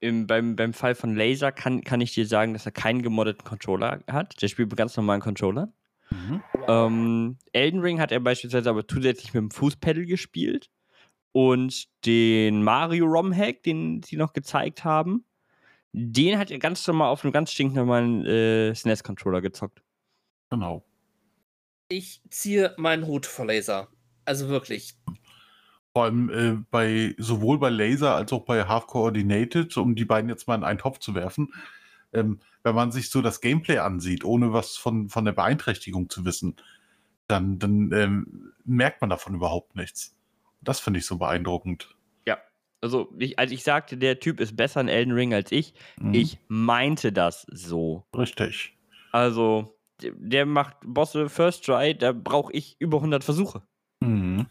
[0.00, 3.44] im, beim, beim Fall von Laser kann, kann ich dir sagen, dass er keinen gemoddeten
[3.44, 4.40] Controller hat.
[4.40, 5.72] Der spielt mit ganz normalen Controller.
[6.68, 10.70] Ähm, Elden Ring hat er beispielsweise aber zusätzlich mit dem Fußpedal gespielt.
[11.32, 15.24] Und den Mario ROM-Hack, den sie noch gezeigt haben,
[15.92, 19.82] den hat er ganz normal auf einem ganz stinknormalen äh, SNES-Controller gezockt.
[20.50, 20.84] Genau.
[21.88, 23.88] ich ziehe meinen Hut vor Laser.
[24.24, 24.94] Also wirklich.
[25.92, 30.28] Vor allem äh, bei sowohl bei Laser als auch bei Half Coordinated, um die beiden
[30.28, 31.52] jetzt mal in einen Topf zu werfen,
[32.14, 36.24] ähm, wenn man sich so das Gameplay ansieht, ohne was von, von der Beeinträchtigung zu
[36.24, 36.56] wissen,
[37.28, 40.16] dann, dann ähm, merkt man davon überhaupt nichts.
[40.60, 41.94] Das finde ich so beeindruckend.
[42.84, 46.12] Also, ich, als ich sagte, der Typ ist besser in Elden Ring als ich, Mhm.
[46.12, 48.04] ich meinte das so.
[48.14, 48.76] Richtig.
[49.10, 53.62] Also, der, der macht Bosse First Try, da brauche ich über 100 Versuche.
[54.00, 54.44] Mhm.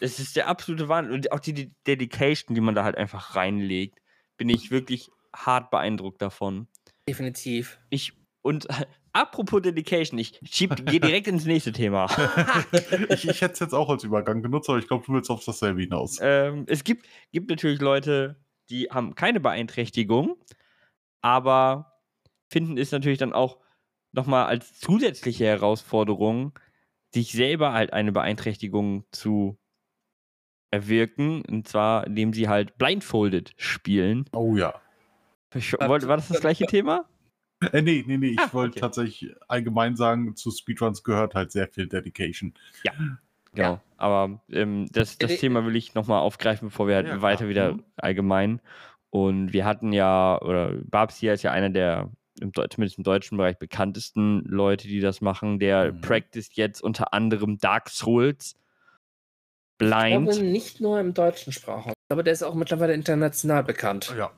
[0.00, 1.12] Es ist der absolute Wahnsinn.
[1.12, 3.98] Und auch die, die Dedication, die man da halt einfach reinlegt,
[4.38, 6.68] bin ich wirklich hart beeindruckt davon.
[7.08, 7.78] Definitiv.
[7.90, 8.66] Ich, und
[9.12, 12.06] apropos Dedication, ich gehe direkt ins nächste Thema.
[13.10, 15.44] ich ich hätte es jetzt auch als Übergang genutzt, aber ich glaube, du willst auf
[15.44, 16.18] dasselbe hinaus.
[16.20, 18.36] ähm, es gibt, gibt natürlich Leute,
[18.70, 20.36] die haben keine Beeinträchtigung,
[21.22, 22.00] aber
[22.48, 23.58] finden es natürlich dann auch
[24.12, 26.58] nochmal als zusätzliche Herausforderung,
[27.12, 29.58] sich selber halt eine Beeinträchtigung zu
[30.72, 34.24] erwirken, und zwar indem sie halt blindfolded spielen.
[34.32, 34.80] Oh ja.
[35.54, 37.06] Ich, wollt- war das das gleiche Thema?
[37.72, 38.28] Äh, nee, nee, nee.
[38.28, 38.80] Ich Ah, wollte okay.
[38.80, 42.52] tatsächlich allgemein sagen, zu Speedruns gehört halt sehr viel Dedication.
[43.54, 43.80] Genau.
[43.96, 47.22] Aber ähm, das, das Äh, Thema will ich nochmal aufgreifen, bevor wir halt Ja, klar.
[47.22, 47.84] weiter wieder Mhm.
[47.96, 48.60] allgemein.
[49.08, 53.38] Und wir hatten ja, oder Babs hier ist ja einer der, im, zumindest im deutschen
[53.38, 55.58] Bereich, bekanntesten Leute, die das machen.
[55.58, 56.00] Der Mhm.
[56.02, 60.28] practiced jetzt unter anderem Dark Souls Ich blind.
[60.30, 64.14] glaube nicht nur im deutschen Sprachraum, aber der ist auch mittlerweile international bekannt.
[64.18, 64.30] Ja.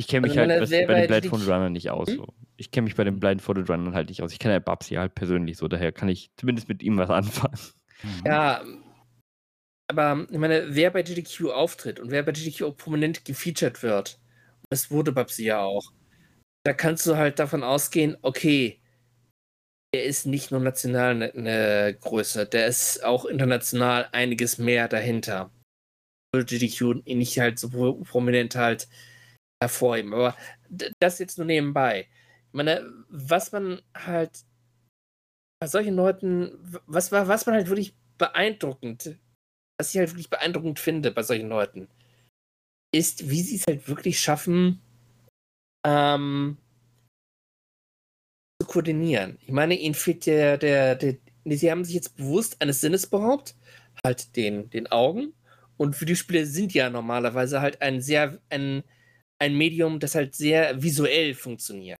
[0.00, 2.08] Ich kenne mich Also halt was, bei den weit Bloodphone liegt- Runner nicht aus.
[2.08, 2.16] Hm?
[2.16, 2.26] So.
[2.56, 4.32] Ich kenne mich bei den Blindfolded Runnern halt nicht aus.
[4.32, 7.58] Ich kenne ja Babsi halt persönlich so, daher kann ich zumindest mit ihm was anfangen.
[8.02, 8.22] Mhm.
[8.26, 8.64] Ja,
[9.90, 14.18] aber ich meine, wer bei GDQ auftritt und wer bei GDQ auch prominent gefeatured wird,
[14.60, 15.92] und das wurde Babsi ja auch,
[16.64, 18.80] da kannst du halt davon ausgehen, okay,
[19.94, 25.50] der ist nicht nur national eine ne Größe, der ist auch international einiges mehr dahinter.
[26.32, 28.88] Würde GDQ ihn nicht halt so pro- prominent halt
[29.60, 30.14] hervorheben.
[30.14, 30.36] Aber
[30.68, 32.08] d- das jetzt nur nebenbei.
[32.48, 34.44] Ich meine, was man halt
[35.58, 36.52] bei solchen Leuten,
[36.86, 39.18] was, war- was man halt wirklich beeindruckend,
[39.78, 41.88] was ich halt wirklich beeindruckend finde bei solchen Leuten,
[42.92, 44.80] ist, wie sie es halt wirklich schaffen,
[45.84, 46.56] ähm,
[48.60, 49.38] zu koordinieren.
[49.42, 53.54] Ich meine, ihnen fehlt der, der, der, sie haben sich jetzt bewusst eines Sinnes beraubt,
[54.04, 55.32] halt den, den Augen.
[55.76, 58.82] Und Videospiele sind ja normalerweise halt ein sehr, ein,
[59.40, 61.98] ein Medium, das halt sehr visuell funktioniert.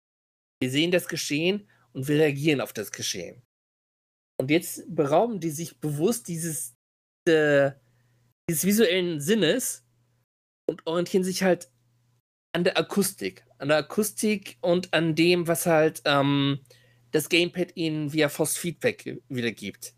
[0.61, 3.41] Wir sehen das Geschehen und wir reagieren auf das Geschehen.
[4.39, 6.75] Und jetzt berauben die sich bewusst dieses,
[7.27, 7.71] äh,
[8.49, 9.85] dieses visuellen Sinnes
[10.69, 11.69] und orientieren sich halt
[12.53, 13.45] an der Akustik.
[13.57, 16.59] An der Akustik und an dem, was halt ähm,
[17.11, 19.93] das Gamepad ihnen via Force Feedback wiedergibt.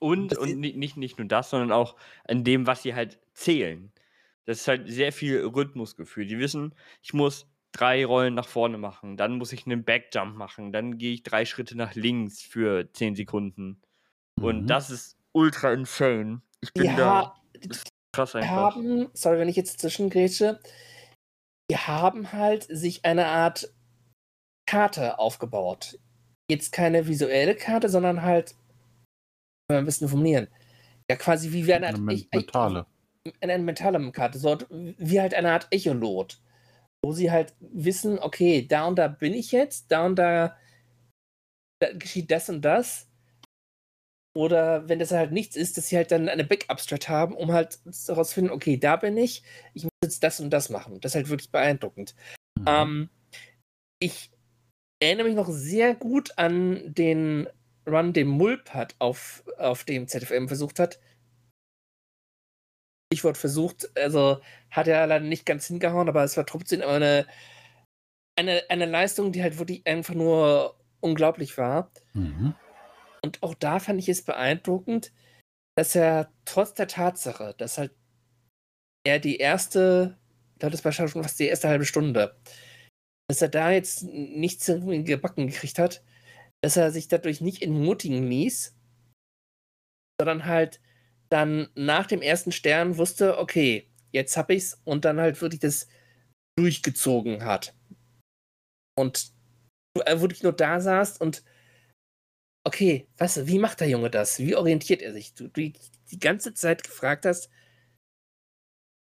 [0.00, 3.92] Und, und nicht, nicht, nicht nur das, sondern auch an dem, was sie halt zählen.
[4.46, 6.26] Das ist halt sehr viel Rhythmusgefühl.
[6.26, 10.72] Die wissen, ich muss drei Rollen nach vorne machen, dann muss ich einen Backjump machen,
[10.72, 13.80] dann gehe ich drei Schritte nach links für zehn Sekunden.
[14.40, 14.66] Und Mhm.
[14.66, 16.40] das ist ultra insane.
[16.62, 17.36] Ich bin da
[18.12, 18.74] krass einfach.
[18.74, 20.58] haben, sorry, wenn ich jetzt zwischengrätsche,
[21.70, 23.72] wir haben halt sich eine Art
[24.68, 25.98] Karte aufgebaut.
[26.50, 28.56] Jetzt keine visuelle Karte, sondern halt,
[29.68, 30.48] wenn wir ein bisschen formulieren.
[31.08, 32.86] Ja, quasi wie wir eine Art Ech- mentale.
[33.40, 36.40] Eine, eine mentale Karte, so wie halt eine Art Echolot.
[37.02, 40.56] Wo sie halt wissen, okay, da und da bin ich jetzt, da und da,
[41.80, 43.08] da geschieht das und das.
[44.36, 47.80] Oder wenn das halt nichts ist, dass sie halt dann eine Backup-Strat haben, um halt
[48.06, 49.42] herauszufinden, okay, da bin ich,
[49.74, 51.00] ich muss jetzt das und das machen.
[51.00, 52.14] Das ist halt wirklich beeindruckend.
[52.58, 52.64] Mhm.
[52.66, 53.10] Ähm,
[53.98, 54.30] ich
[55.02, 57.48] erinnere mich noch sehr gut an den
[57.88, 61.00] Run, den Mulpat auf, auf dem ZFM versucht hat.
[63.12, 67.26] Ich wurde versucht, also hat er leider nicht ganz hingehauen, aber es war trotzdem eine,
[68.36, 71.90] eine, eine Leistung, die halt wirklich einfach nur unglaublich war.
[72.14, 72.54] Mhm.
[73.22, 75.12] Und auch da fand ich es beeindruckend,
[75.76, 77.92] dass er trotz der Tatsache, dass halt
[79.04, 80.18] er die erste,
[80.52, 82.38] ich glaube, das war schon fast die erste halbe Stunde,
[83.28, 86.02] dass er da jetzt nichts irgendwie gebacken gekriegt hat,
[86.62, 88.76] dass er sich dadurch nicht entmutigen ließ,
[90.20, 90.80] sondern halt
[91.30, 95.88] dann nach dem ersten Stern wusste, okay, jetzt hab ich's und dann halt wirklich das
[96.58, 97.74] durchgezogen hat.
[98.98, 99.32] Und
[99.94, 101.44] du äh, wirklich nur da saßt und
[102.66, 104.38] okay, was, wie macht der Junge das?
[104.38, 105.34] Wie orientiert er sich?
[105.34, 105.72] Du, du
[106.10, 107.50] die ganze Zeit gefragt hast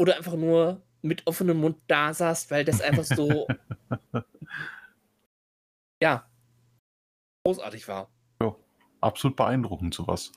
[0.00, 3.46] oder einfach nur mit offenem Mund da saßt, weil das einfach so,
[6.02, 6.30] ja,
[7.46, 8.10] großartig war.
[9.00, 10.32] Absolut beeindruckend, sowas.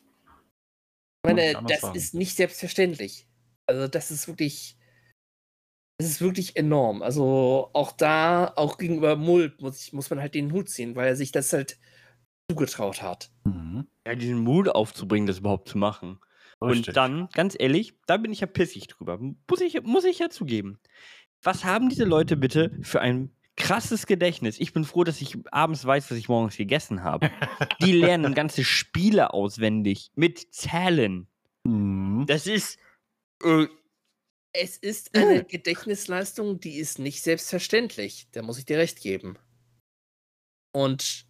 [1.23, 1.95] Ich meine, das sagen.
[1.95, 3.27] ist nicht selbstverständlich.
[3.67, 4.77] Also, das ist wirklich,
[5.99, 7.03] das ist wirklich enorm.
[7.03, 11.07] Also, auch da, auch gegenüber Mulp muss, ich, muss man halt den Hut ziehen, weil
[11.07, 11.77] er sich das halt
[12.49, 13.31] zugetraut hat.
[13.43, 13.87] Mhm.
[14.05, 16.19] Ja, diesen Mut aufzubringen, das überhaupt zu machen.
[16.61, 16.89] Richtig.
[16.89, 19.19] Und dann, ganz ehrlich, da bin ich ja pissig drüber.
[19.19, 20.79] Muss ich, muss ich ja zugeben.
[21.43, 24.59] Was haben diese Leute bitte für ein krasses Gedächtnis?
[24.59, 27.29] Ich bin froh, dass ich abends weiß, was ich morgens gegessen habe.
[27.81, 31.27] Die lernen ganze Spiele auswendig mit Zählen.
[31.63, 32.25] Mhm.
[32.27, 32.79] Das ist.
[33.43, 33.67] Äh,
[34.53, 38.27] Es ist eine Gedächtnisleistung, die ist nicht selbstverständlich.
[38.31, 39.37] Da muss ich dir recht geben.
[40.73, 41.25] Und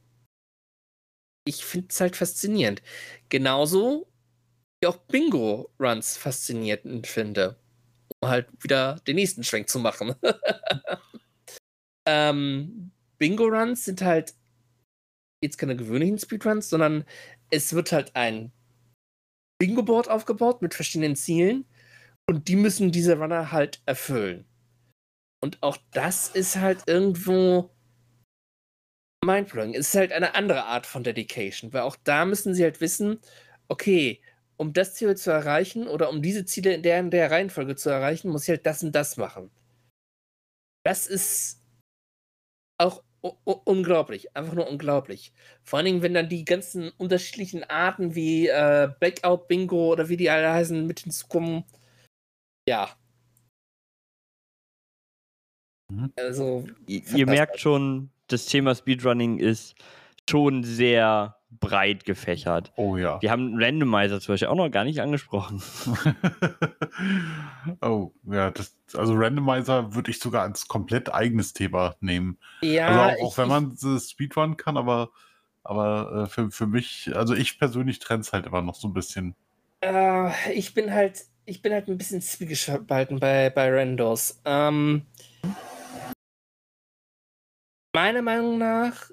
[1.46, 2.82] ich finde es halt faszinierend.
[3.30, 4.08] Genauso
[4.82, 7.60] wie auch Bingo-Runs faszinierend finde.
[8.22, 10.16] Um halt wieder den nächsten Schwenk zu machen.
[12.08, 14.34] ähm, Bingo-Runs sind halt
[15.44, 17.06] jetzt keine gewöhnlichen Speedruns, sondern
[17.50, 18.52] es wird halt ein
[19.60, 21.66] Bingo-Board aufgebaut mit verschiedenen Zielen
[22.28, 24.46] und die müssen diese Runner halt erfüllen.
[25.44, 27.72] Und auch das ist halt irgendwo
[29.24, 29.74] mindblowing.
[29.74, 33.20] Es ist halt eine andere Art von Dedication, weil auch da müssen sie halt wissen,
[33.68, 34.22] okay,
[34.58, 37.90] um das Ziel zu erreichen oder um diese Ziele in der, in der Reihenfolge zu
[37.90, 39.50] erreichen, muss ich halt das und das machen.
[40.84, 41.61] Das ist
[42.82, 43.04] auch
[43.66, 45.32] unglaublich, einfach nur unglaublich.
[45.64, 50.18] Vor allen Dingen, wenn dann die ganzen unterschiedlichen Arten wie äh, Blackout Bingo oder wie
[50.18, 51.64] die alle heißen mit hinzukommen.
[52.68, 52.90] Ja.
[55.92, 56.12] Mhm.
[56.16, 59.76] Also, ihr, merkt schon, das Thema Speedrunning ist
[60.30, 62.72] schon sehr breit gefächert.
[62.76, 63.22] Oh ja.
[63.22, 65.62] Wir haben Randomizer zum Beispiel auch noch gar nicht angesprochen.
[67.82, 72.38] oh, ja, das, also Randomizer würde ich sogar als komplett eigenes Thema nehmen.
[72.62, 75.12] Ja, also auch, auch ich, wenn man das Speedrun kann, aber,
[75.64, 78.94] aber äh, für, für mich, also ich persönlich trenne es halt immer noch so ein
[78.94, 79.36] bisschen.
[79.82, 84.40] äh, ich bin halt, ich bin halt ein bisschen zwiegespalten bei, bei Randos.
[84.46, 85.06] Ähm,
[87.94, 89.12] meiner Meinung nach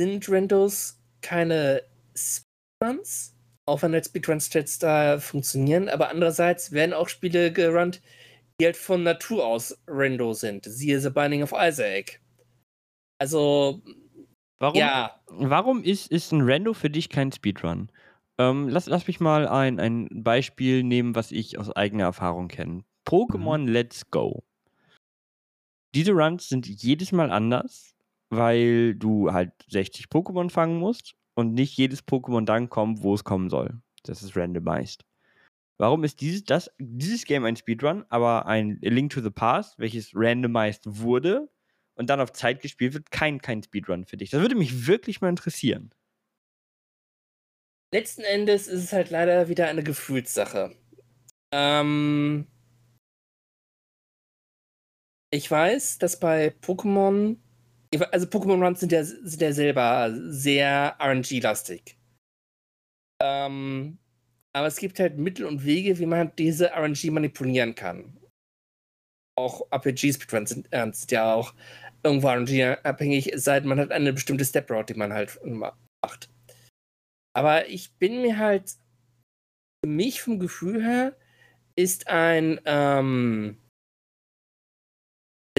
[0.00, 1.82] sind Randos keine
[2.16, 3.34] Speedruns,
[3.66, 8.00] auch wenn halt Speedruns-Chats da funktionieren, aber andererseits werden auch Spiele gerannt,
[8.60, 10.64] die halt von Natur aus Rando sind.
[10.64, 12.20] Siehe The Binding of Isaac.
[13.20, 13.82] Also,
[14.60, 17.92] Warum, ja, warum ist, ist ein Rando für dich kein Speedrun?
[18.38, 22.84] Ähm, lass, lass mich mal ein, ein Beispiel nehmen, was ich aus eigener Erfahrung kenne.
[23.06, 24.44] Pokémon Let's Go.
[25.94, 27.94] Diese Runs sind jedes Mal anders,
[28.30, 33.24] weil du halt 60 Pokémon fangen musst und nicht jedes Pokémon dann kommt, wo es
[33.24, 33.80] kommen soll.
[34.04, 35.04] Das ist randomized.
[35.78, 39.78] Warum ist dieses, das, dieses Game ein Speedrun, aber ein A Link to the Past,
[39.78, 41.48] welches randomized wurde
[41.94, 44.30] und dann auf Zeit gespielt wird, kein, kein Speedrun für dich?
[44.30, 45.94] Das würde mich wirklich mal interessieren.
[47.92, 50.74] letzten Endes ist es halt leider wieder eine Gefühlssache.
[51.52, 52.46] Ähm,
[55.30, 57.36] ich weiß, dass bei Pokémon,
[58.10, 61.96] also Pokémon Runs sind ja, sind ja selber sehr RNG-lastig.
[63.22, 63.98] Ähm,
[64.52, 68.16] aber es gibt halt Mittel und Wege, wie man diese RNG manipulieren kann.
[69.38, 71.54] Auch RPG-Speedruns sind, äh, sind ja auch
[72.02, 76.30] irgendwo RNG-abhängig, es sei denn, man hat eine bestimmte Step-Route, die man halt ma- macht.
[77.36, 78.76] Aber ich bin mir halt,
[79.84, 81.16] für mich vom Gefühl her,
[81.76, 83.58] ist ein, ähm,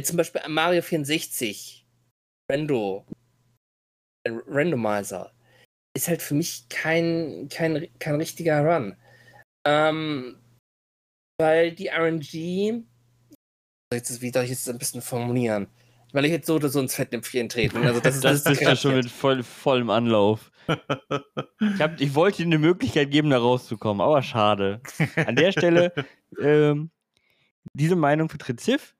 [0.01, 1.78] zum Beispiel Mario 64,
[2.49, 3.05] Rando,
[4.23, 5.31] äh, Randomizer,
[5.95, 8.95] ist halt für mich kein, kein, kein richtiger Run.
[9.67, 10.39] Ähm,
[11.39, 12.83] weil die RNG,
[13.93, 15.67] jetzt, wie soll ich es ein bisschen formulieren?
[16.11, 17.85] Weil ich jetzt so oder so ins Fettnäpfchen treten.
[17.85, 20.51] Also das ist, Das, das ist ja schon mit voll, vollem Anlauf.
[21.61, 24.81] Ich, hab, ich wollte dir eine Möglichkeit geben, da rauszukommen, aber schade.
[25.15, 25.93] An der Stelle,
[26.41, 26.89] ähm,
[27.73, 28.95] diese Meinung vertritt Ziff.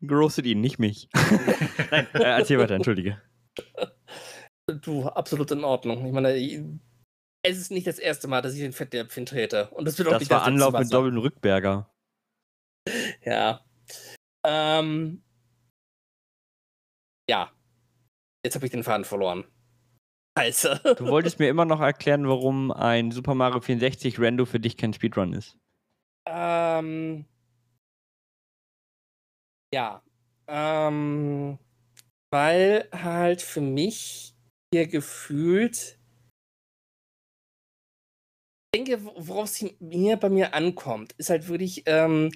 [0.00, 1.08] Gerostet ihn, nicht mich.
[1.90, 3.20] Nein, äh, erzähl weiter, entschuldige.
[4.82, 6.04] Du, absolut in Ordnung.
[6.06, 6.34] Ich meine,
[7.42, 9.70] es ist nicht das erste Mal, dass ich den Fettnäpfchen trete.
[9.70, 11.90] Und das wird auch Das nicht war letzte Anlauf mit doppelten Rückberger.
[13.24, 13.64] Ja.
[14.46, 15.20] Ähm.
[17.28, 17.50] Ja.
[18.44, 19.44] Jetzt habe ich den Faden verloren.
[20.38, 20.94] Scheiße.
[20.96, 24.92] Du wolltest mir immer noch erklären, warum ein Super Mario 64 Rando für dich kein
[24.92, 25.58] Speedrun ist.
[26.28, 27.26] ähm.
[29.76, 30.02] Ja.
[30.48, 31.58] Ähm.
[32.32, 34.34] Weil halt für mich
[34.72, 35.98] hier gefühlt.
[38.74, 42.32] Ich denke, worauf es mir bei mir ankommt, ist halt wirklich ähm,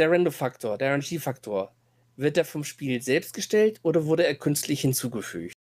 [0.00, 1.74] der Rando-Faktor, der RNG-Faktor.
[2.16, 5.54] Wird der vom Spiel selbst gestellt oder wurde er künstlich hinzugefügt?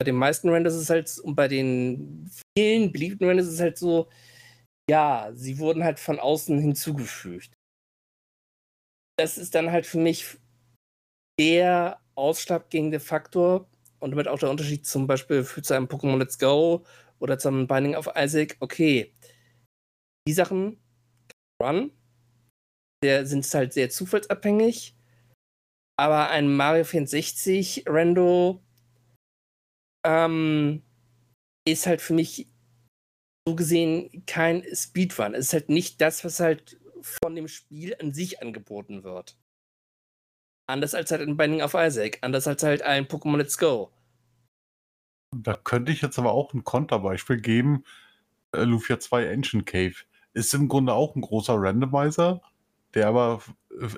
[0.00, 3.60] Bei den meisten Renders ist es halt, und bei den vielen beliebten Renders ist es
[3.60, 4.08] halt so,
[4.90, 7.52] ja, sie wurden halt von außen hinzugefügt.
[9.22, 10.36] Das ist dann halt für mich
[11.38, 16.84] der ausschlaggebende Faktor und damit auch der Unterschied zum Beispiel zu einem Pokémon Let's Go
[17.20, 18.56] oder zum Binding of Isaac.
[18.58, 19.14] Okay,
[20.26, 20.76] die Sachen
[21.62, 21.92] Run,
[23.04, 24.96] der sind halt sehr zufallsabhängig,
[25.96, 28.60] aber ein Mario 64 Rando
[30.04, 30.82] ähm,
[31.64, 32.48] ist halt für mich
[33.46, 35.34] so gesehen kein Speedrun.
[35.34, 39.36] Es ist halt nicht das, was halt von dem Spiel an sich angeboten wird.
[40.66, 43.90] Anders als halt ein Binding of Isaac, anders als halt ein Pokémon Let's Go.
[45.34, 47.84] Da könnte ich jetzt aber auch ein Konterbeispiel geben.
[48.52, 49.94] Äh, Lufia 2 Ancient Cave
[50.34, 52.42] ist im Grunde auch ein großer Randomizer,
[52.94, 53.42] der aber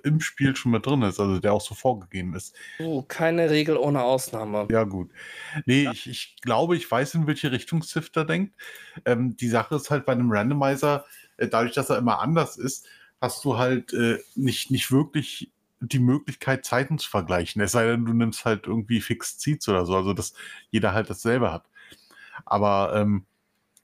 [0.04, 2.54] im Spiel schon mit drin ist, also der auch so vorgegeben ist.
[2.78, 4.68] Oh, keine Regel ohne Ausnahme.
[4.70, 5.10] Ja, gut.
[5.66, 8.54] Nee, ich, ich glaube, ich weiß, in welche Richtung Sif da denkt.
[9.04, 11.04] Ähm, die Sache ist halt bei einem Randomizer,
[11.38, 12.86] dadurch, dass er immer anders ist,
[13.20, 17.60] hast du halt äh, nicht, nicht wirklich die Möglichkeit, Zeiten zu vergleichen.
[17.62, 20.34] Es sei denn, du nimmst halt irgendwie Fixed Seats oder so, also dass
[20.70, 21.64] jeder halt dasselbe hat.
[22.44, 23.24] Aber, ähm,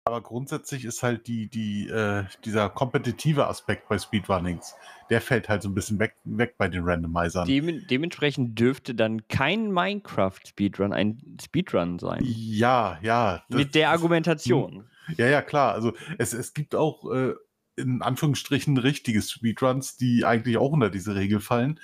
[0.04, 4.76] aber grundsätzlich ist halt die, die, äh, dieser kompetitive Aspekt bei Speedrunnings,
[5.10, 7.48] der fällt halt so ein bisschen weg, weg bei den Randomizern.
[7.48, 12.22] Dem, dementsprechend dürfte dann kein Minecraft-Speedrun ein Speedrun sein.
[12.24, 13.44] ja, ja.
[13.50, 14.86] Mit der Argumentation.
[15.18, 15.74] Ja, ja, klar.
[15.74, 17.34] Also es, es gibt auch äh,
[17.76, 21.80] in Anführungsstrichen richtige Speedruns, die eigentlich auch unter diese Regel fallen.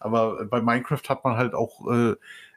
[0.00, 2.14] Aber bei Minecraft hat man halt auch äh,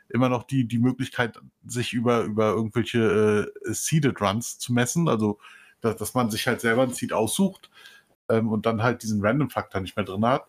[0.10, 5.08] immer noch die, die Möglichkeit, sich über, über irgendwelche äh, Seeded Runs zu messen.
[5.08, 5.40] Also,
[5.80, 7.70] dass, dass man sich halt selber ein Seed aussucht
[8.30, 10.46] ähm, und dann halt diesen Random-Faktor nicht mehr drin hat.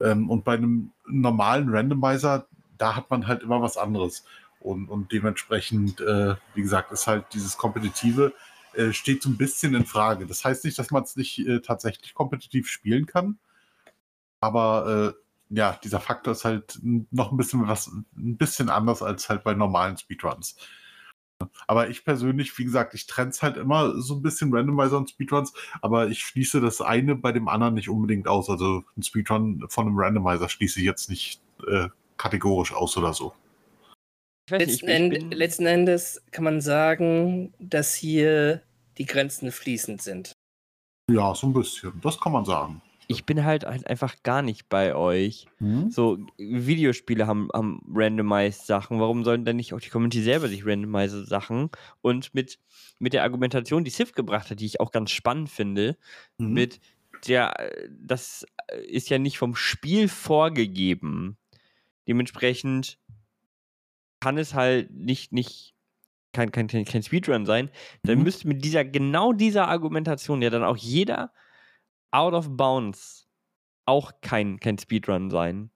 [0.00, 2.46] Ähm, und bei einem normalen Randomizer,
[2.78, 4.24] da hat man halt immer was anderes.
[4.60, 8.32] Und, und dementsprechend, äh, wie gesagt, ist halt dieses Kompetitive
[8.74, 10.26] äh, steht so ein bisschen in Frage.
[10.26, 13.38] Das heißt nicht, dass man es nicht äh, tatsächlich kompetitiv spielen kann,
[14.40, 15.22] aber äh,
[15.54, 19.54] ja, dieser Faktor ist halt noch ein bisschen was, ein bisschen anders als halt bei
[19.54, 20.56] normalen Speedruns.
[21.66, 25.10] Aber ich persönlich, wie gesagt, ich trenne es halt immer so ein bisschen Randomizer und
[25.10, 28.48] Speedruns, aber ich schließe das eine bei dem anderen nicht unbedingt aus.
[28.48, 33.34] Also ein Speedrun von einem Randomizer schließe ich jetzt nicht äh, kategorisch aus oder so.
[34.50, 38.62] Letzten, End, letzten, Endes kann man sagen, dass hier
[38.98, 40.32] die Grenzen fließend sind.
[41.10, 41.92] Ja, so ein bisschen.
[42.02, 42.82] Das kann man sagen.
[43.08, 45.46] Ich bin halt, halt einfach gar nicht bei euch.
[45.58, 45.90] Hm?
[45.90, 49.00] So, Videospiele haben, haben randomized Sachen.
[49.00, 51.70] Warum sollen denn nicht auch die Community selber sich randomized Sachen?
[52.00, 52.58] Und mit,
[52.98, 55.96] mit der Argumentation, die Sif gebracht hat, die ich auch ganz spannend finde,
[56.38, 56.52] hm?
[56.52, 56.80] mit
[57.26, 57.54] der,
[57.90, 58.46] das
[58.86, 61.36] ist ja nicht vom Spiel vorgegeben.
[62.08, 62.98] Dementsprechend
[64.22, 65.74] kann es halt nicht, nicht
[66.32, 67.70] kein, kein, kein Speedrun sein,
[68.04, 68.24] dann mhm.
[68.24, 71.32] müsste mit dieser, genau dieser Argumentation ja dann auch jeder
[72.12, 73.28] out of bounds
[73.84, 75.70] auch kein, kein Speedrun sein.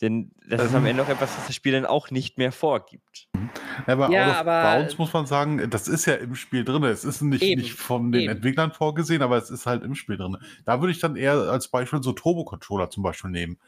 [0.00, 3.28] Denn das ist am Ende auch etwas, was das Spiel dann auch nicht mehr vorgibt.
[3.34, 3.50] Mhm.
[3.86, 6.84] Aber ja, out of aber bounds muss man sagen, das ist ja im Spiel drin.
[6.84, 8.32] Es ist nicht, nicht von den eben.
[8.32, 10.36] Entwicklern vorgesehen, aber es ist halt im Spiel drin.
[10.64, 13.58] Da würde ich dann eher als Beispiel so Turbo-Controller zum Beispiel nehmen.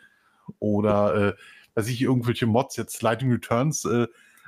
[0.60, 1.34] Oder äh,
[1.74, 4.06] dass ich irgendwelche Mods, jetzt Lightning Returns, äh,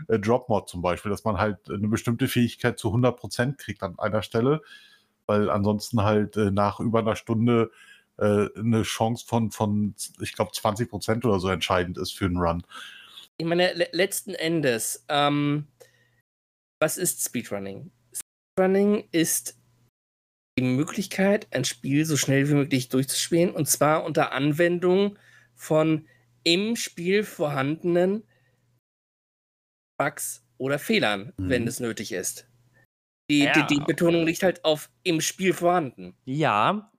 [0.08, 3.98] äh, Drop Mod zum Beispiel, dass man halt eine bestimmte Fähigkeit zu 100% kriegt an
[3.98, 4.62] einer Stelle,
[5.26, 7.70] weil ansonsten halt äh, nach über einer Stunde
[8.18, 12.62] äh, eine Chance von, von ich glaube, 20% oder so entscheidend ist für einen Run.
[13.38, 15.66] Ich meine, le letzten Endes, ähm,
[16.80, 17.90] was ist Speedrunning?
[18.56, 19.58] Speedrunning ist
[20.58, 25.18] die Möglichkeit, ein Spiel so schnell wie möglich durchzuspielen und zwar unter Anwendung
[25.54, 26.06] von
[26.46, 28.22] im Spiel vorhandenen
[29.98, 31.48] Bugs oder Fehlern, mhm.
[31.50, 32.46] wenn es nötig ist.
[33.28, 33.52] Die, ja.
[33.52, 36.14] die, die, Betonung liegt halt auf im Spiel vorhanden.
[36.24, 36.92] Ja,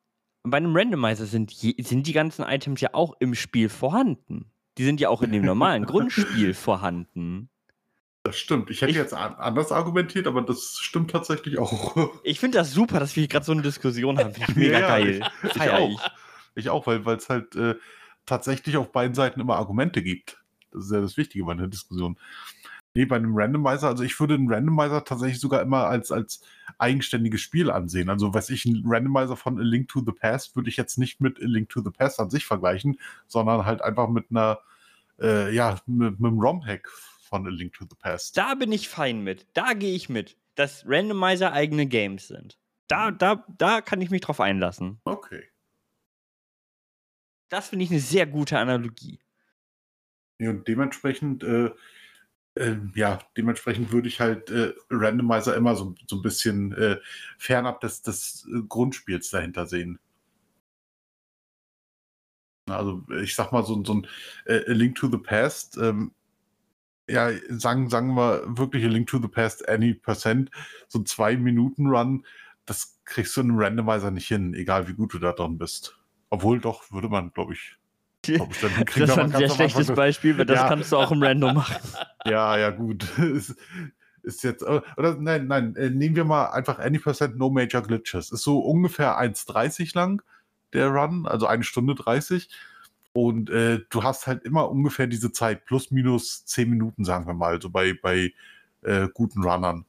[0.43, 4.51] bei einem Randomizer sind, sind die ganzen Items ja auch im Spiel vorhanden.
[4.77, 7.49] Die sind ja auch in dem normalen Grundspiel vorhanden.
[8.23, 8.69] Das stimmt.
[8.69, 12.19] Ich hätte ich, jetzt anders argumentiert, aber das stimmt tatsächlich auch.
[12.23, 14.33] Ich finde das super, dass wir gerade so eine Diskussion haben.
[14.33, 15.21] Finde ich mega ja, geil.
[15.43, 16.01] Ich, ich auch.
[16.55, 17.75] Ich auch, weil es halt äh,
[18.27, 20.37] tatsächlich auf beiden Seiten immer Argumente gibt.
[20.71, 22.17] Das ist ja das Wichtige bei einer Diskussion.
[22.93, 26.41] Nee, bei einem Randomizer, also ich würde einen Randomizer tatsächlich sogar immer als, als
[26.79, 28.09] eigenständiges Spiel ansehen.
[28.09, 31.21] Also, was ich, ein Randomizer von A Link to the Past würde ich jetzt nicht
[31.21, 34.59] mit A Link to the Past an sich vergleichen, sondern halt einfach mit einer,
[35.19, 36.89] äh, ja, mit, mit einem ROM-Hack
[37.21, 38.35] von A Link to the Past.
[38.35, 39.45] Da bin ich fein mit.
[39.53, 42.57] Da gehe ich mit, dass Randomizer eigene Games sind.
[42.87, 44.99] Da, da, da kann ich mich drauf einlassen.
[45.03, 45.43] Okay.
[47.49, 49.19] Das finde ich eine sehr gute Analogie.
[50.39, 51.71] Ja, und dementsprechend, äh,
[52.55, 56.97] äh, ja, dementsprechend würde ich halt äh, Randomizer immer so, so ein bisschen äh,
[57.37, 59.99] fernab des, des äh, Grundspiels dahinter sehen.
[62.69, 64.07] Also ich sag mal, so, so ein
[64.45, 66.11] äh, Link to the Past, ähm,
[67.09, 70.51] ja, sagen, sagen wir wirklich Link to the Past Any Percent,
[70.89, 72.25] so ein Zwei-Minuten-Run,
[72.65, 75.97] das kriegst du in einem Randomizer nicht hin, egal wie gut du da drin bist.
[76.29, 77.77] Obwohl doch, würde man, glaube ich.
[78.23, 80.67] Glaub ich das ist ein sehr schlechtes Beispiel, weil das ja.
[80.67, 81.75] kannst du auch im Random machen.
[82.25, 83.05] Ja, ja, gut.
[83.19, 83.55] ist,
[84.23, 87.81] ist jetzt, äh, oder nein, nein, äh, nehmen wir mal einfach any percent no major
[87.81, 88.31] glitches.
[88.31, 90.21] Ist so ungefähr 1,30 lang,
[90.73, 92.49] der Run, also eine Stunde 30.
[93.13, 97.33] Und äh, du hast halt immer ungefähr diese Zeit, plus minus 10 Minuten, sagen wir
[97.33, 98.33] mal, so bei, bei
[98.81, 99.85] äh, guten Runnern.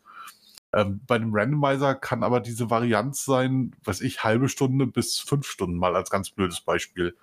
[0.74, 5.46] Ähm, bei einem Randomizer kann aber diese Varianz sein, was ich, halbe Stunde bis fünf
[5.46, 7.16] Stunden mal als ganz blödes Beispiel.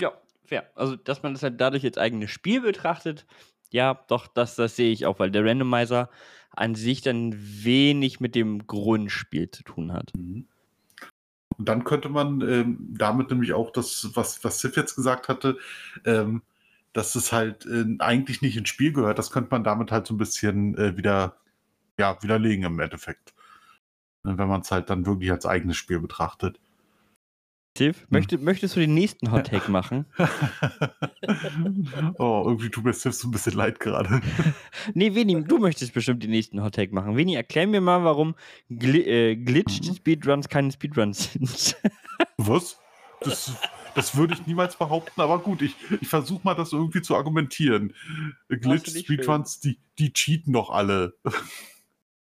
[0.00, 0.12] Ja,
[0.44, 0.70] fair.
[0.74, 3.26] Also, dass man das halt dadurch als eigenes Spiel betrachtet,
[3.70, 6.10] ja, doch, das, das sehe ich auch, weil der Randomizer
[6.50, 10.12] an sich dann wenig mit dem Grundspiel zu tun hat.
[10.16, 10.46] Mhm.
[11.58, 15.58] Und dann könnte man ähm, damit nämlich auch das, was, was Sif jetzt gesagt hatte,
[16.04, 16.42] ähm,
[16.92, 19.18] dass es halt äh, eigentlich nicht ins Spiel gehört.
[19.18, 21.36] Das könnte man damit halt so ein bisschen äh, wieder
[21.98, 23.34] ja, widerlegen im Endeffekt.
[24.24, 26.60] Ne, wenn man es halt dann wirklich als eigenes Spiel betrachtet.
[27.74, 28.06] Steve, hm.
[28.10, 30.04] möchtest, möchtest du den nächsten Hot Take machen?
[32.18, 34.20] oh, irgendwie tut mir Steve so ein bisschen leid gerade.
[34.94, 37.16] nee, Veni, du möchtest bestimmt den nächsten Hot Take machen.
[37.16, 38.34] Veni, erklär mir mal, warum
[38.68, 39.94] Gl äh, Glitched mhm.
[39.94, 41.76] Speedruns keine Speedruns sind.
[42.36, 42.78] Was?
[43.20, 43.56] Das,
[43.94, 47.94] das würde ich niemals behaupten, aber gut, ich, ich versuche mal das irgendwie zu argumentieren.
[48.48, 51.14] Glitch Speedruns, die, die cheaten doch alle.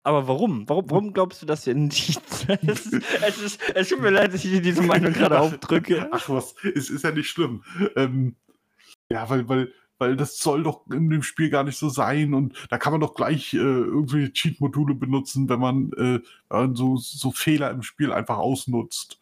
[0.03, 0.69] Aber warum?
[0.69, 2.21] Warum, warum glaubst du, dass wir nicht.
[2.67, 6.09] es, ist, es, ist, es tut mir leid, dass ich dir diese Meinung gerade aufdrücke.
[6.11, 7.63] Ach was, es ist ja nicht schlimm.
[7.95, 8.37] Ähm,
[9.11, 12.55] ja, weil, weil, weil das soll doch in dem Spiel gar nicht so sein und
[12.71, 16.97] da kann man doch gleich äh, irgendwie Cheat-Module benutzen, wenn man, äh, wenn man so,
[16.97, 19.18] so Fehler im Spiel einfach ausnutzt.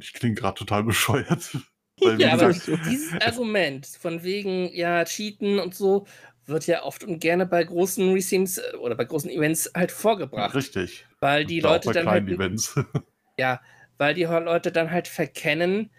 [0.00, 1.56] Ich klinge gerade total bescheuert.
[2.00, 2.52] Weil, ja, aber
[2.88, 6.06] dieses Argument von wegen, ja, Cheaten und so,
[6.48, 10.54] wird ja oft und gerne bei großen Reseams äh, oder bei großen Events halt vorgebracht.
[10.54, 11.06] Richtig.
[11.20, 12.78] Weil die Leute bei dann halt, Events.
[13.38, 13.60] ja,
[13.98, 15.90] weil die Leute dann halt verkennen,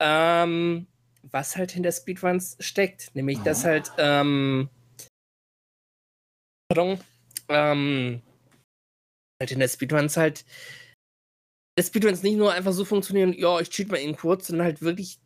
[0.00, 0.86] ähm,
[1.22, 3.14] was halt hinter Speedruns steckt.
[3.14, 3.68] Nämlich, dass oh.
[3.68, 4.68] halt, ähm,
[6.68, 7.00] pardon,
[7.48, 8.22] ähm,
[9.40, 10.44] halt in der Speedruns halt,
[11.76, 14.82] dass Speedruns nicht nur einfach so funktionieren, ja, ich cheat mal eben kurz, sondern halt
[14.82, 15.20] wirklich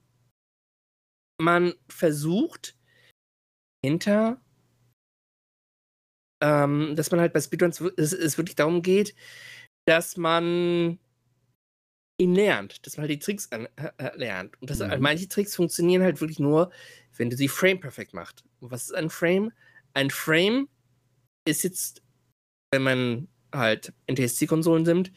[1.41, 2.77] man versucht,
[3.85, 4.41] hinter
[6.43, 9.15] ähm, dass man halt bei Speedruns es, es wirklich darum geht,
[9.87, 10.99] dass man
[12.19, 14.61] ihn lernt, dass man halt die Tricks an, äh, lernt.
[14.61, 15.01] Und dass mhm.
[15.01, 16.71] manche Tricks funktionieren halt wirklich nur,
[17.17, 18.45] wenn du sie frame perfekt machst.
[18.61, 19.53] Und was ist ein Frame?
[19.95, 20.69] Ein Frame
[21.47, 22.03] ist jetzt,
[22.73, 25.13] wenn man halt NTSC-Konsolen nimmt,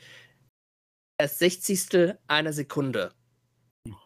[1.18, 3.14] das Sechzigstel einer Sekunde.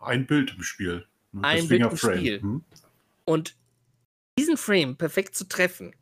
[0.01, 1.08] Ein Bild im Spiel.
[1.41, 1.97] Ein Bild im.
[1.97, 2.41] Spiel.
[2.41, 2.66] Hm?
[3.26, 3.58] Und
[4.39, 5.95] diesen Frame perfekt zu treffen,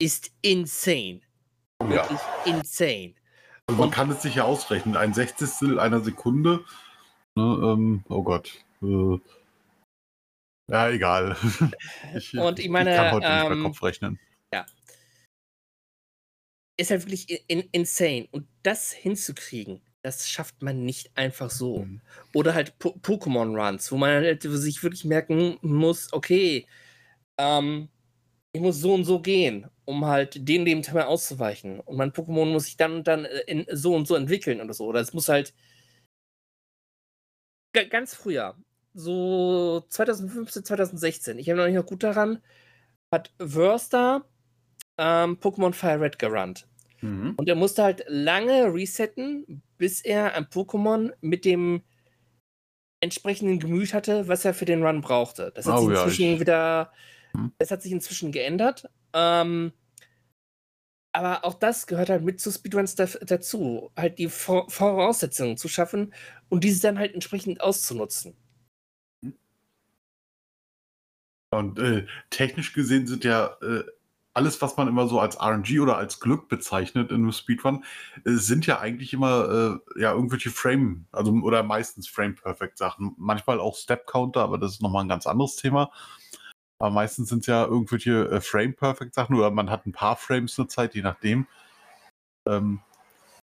[0.00, 1.20] ist insane.
[1.82, 1.88] Ja.
[1.88, 3.14] Wirklich insane.
[3.66, 4.96] Also man Und, kann es sich ja ausrechnen.
[4.96, 6.64] Ein Sechzigstel einer Sekunde.
[7.36, 8.64] Ne, ähm, oh Gott.
[8.82, 9.18] Äh,
[10.70, 11.36] ja, egal.
[12.16, 14.18] ich, Und ich meine, ich kann heute ähm, nicht mehr Kopf rechnen.
[16.76, 18.28] Ist halt wirklich in, insane.
[18.30, 21.80] Und das hinzukriegen, das schafft man nicht einfach so.
[21.84, 22.00] Mhm.
[22.34, 26.66] Oder halt po Pokémon Runs, wo man halt sich wirklich merken muss, okay,
[27.38, 27.88] ähm,
[28.52, 31.80] ich muss so und so gehen um halt den dem Thema auszuweichen.
[31.80, 34.74] Und mein Pokémon muss sich dann und dann äh, in so und so entwickeln oder
[34.74, 34.86] so.
[34.86, 35.54] Oder es muss halt
[37.90, 38.56] ganz früher,
[38.94, 42.40] so 2015, 2016, ich noch nicht noch gut daran,
[43.12, 44.24] hat Wurster
[44.98, 46.66] ähm, Pokémon Fire Red gerannt.
[47.00, 47.34] Mhm.
[47.36, 51.82] Und er musste halt lange resetten, bis er ein Pokémon mit dem
[53.00, 55.52] entsprechenden Gemüt hatte, was er für den Run brauchte.
[55.54, 56.92] Das hat oh, sich inzwischen ja, wieder,
[57.34, 57.52] mhm.
[57.58, 58.88] das hat sich inzwischen geändert.
[59.12, 59.72] Ähm,
[61.12, 65.68] aber auch das gehört halt mit zu Speedruns da, dazu, halt die Vor Voraussetzungen zu
[65.68, 66.12] schaffen
[66.48, 68.36] und diese dann halt entsprechend auszunutzen.
[71.50, 73.84] Und äh, technisch gesehen sind ja äh,
[74.34, 77.84] alles, was man immer so als RNG oder als Glück bezeichnet in einem Speedrun,
[78.24, 83.14] äh, sind ja eigentlich immer äh, ja irgendwelche Frame, also oder meistens Frame Perfect Sachen.
[83.16, 85.90] Manchmal auch Step Counter, aber das ist nochmal ein ganz anderes Thema.
[86.78, 90.68] Aber meistens sind es ja irgendwelche äh, Frame-Perfect-Sachen oder man hat ein paar Frames zur
[90.68, 91.46] Zeit, je nachdem.
[92.46, 92.80] Ähm,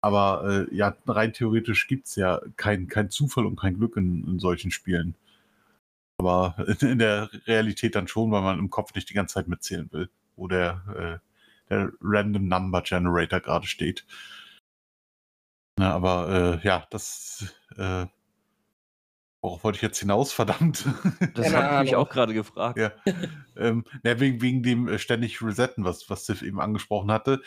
[0.01, 4.25] aber äh, ja, rein theoretisch gibt es ja kein, kein Zufall und kein Glück in,
[4.27, 5.15] in solchen Spielen.
[6.19, 9.47] Aber in, in, der Realität dann schon, weil man im Kopf nicht die ganze Zeit
[9.47, 11.21] mitzählen will, wo der,
[11.69, 14.05] äh, der Random Number Generator gerade steht.
[15.77, 18.05] Na, aber äh, ja, das äh,
[19.41, 20.85] Worauf wollte ich jetzt hinaus, verdammt?
[21.35, 22.77] Das habe ich mich auch gerade gefragt.
[22.77, 22.91] Ja.
[23.55, 27.41] ähm, ja, wegen, wegen dem äh, ständig Resetten, was, was Tiff eben angesprochen hatte.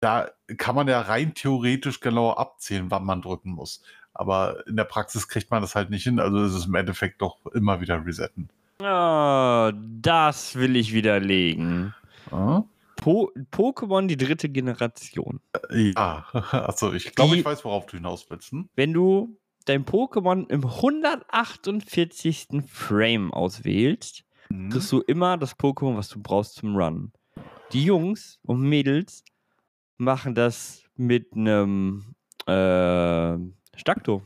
[0.00, 3.82] Da kann man ja rein theoretisch genauer abzählen, wann man drücken muss.
[4.12, 6.18] Aber in der Praxis kriegt man das halt nicht hin.
[6.20, 8.48] Also ist es im Endeffekt doch immer wieder resetten.
[8.82, 11.94] Oh, das will ich widerlegen.
[12.30, 12.64] Ah?
[12.96, 15.40] Po Pokémon die dritte Generation.
[15.70, 18.52] Äh, ja, also ich glaube, ich weiß, worauf du hinaus willst.
[18.52, 18.68] Hm?
[18.74, 22.48] Wenn du dein Pokémon im 148.
[22.66, 24.70] Frame auswählst, mhm.
[24.70, 27.12] kriegst du immer das Pokémon, was du brauchst zum Run.
[27.72, 29.24] Die Jungs und Mädels
[29.96, 32.14] machen das mit einem
[32.46, 33.38] äh,
[33.76, 34.22] Stakto.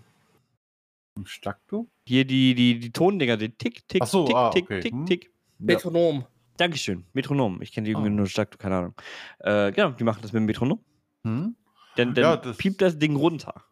[1.24, 1.88] Stakto?
[2.06, 4.80] Hier die, die, die Tondinger, die Tick, Tick, so, Tick, ah, Tick, okay.
[4.80, 5.06] Tick, hm.
[5.06, 5.30] Tick.
[5.58, 6.24] Metronom.
[6.56, 7.62] Dankeschön, Metronom.
[7.62, 8.14] Ich kenne die irgendwie ah.
[8.14, 8.94] nur Stakto, keine Ahnung.
[9.40, 10.80] Äh, genau, die machen das mit dem Metronom.
[11.24, 11.56] Hm?
[11.96, 13.64] Dann, dann ja, das piept das Ding runter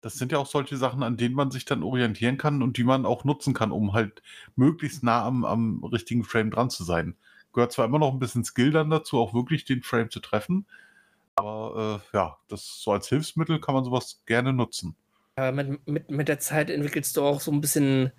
[0.00, 2.84] das sind ja auch solche Sachen, an denen man sich dann orientieren kann und die
[2.84, 4.22] man auch nutzen kann, um halt
[4.56, 7.16] möglichst nah am, am richtigen Frame dran zu sein.
[7.52, 10.66] Gehört zwar immer noch ein bisschen Skill dann dazu, auch wirklich den Frame zu treffen,
[11.34, 14.96] aber äh, ja, das so als Hilfsmittel kann man sowas gerne nutzen.
[15.36, 18.12] Aber mit, mit, mit der Zeit entwickelst du auch so ein bisschen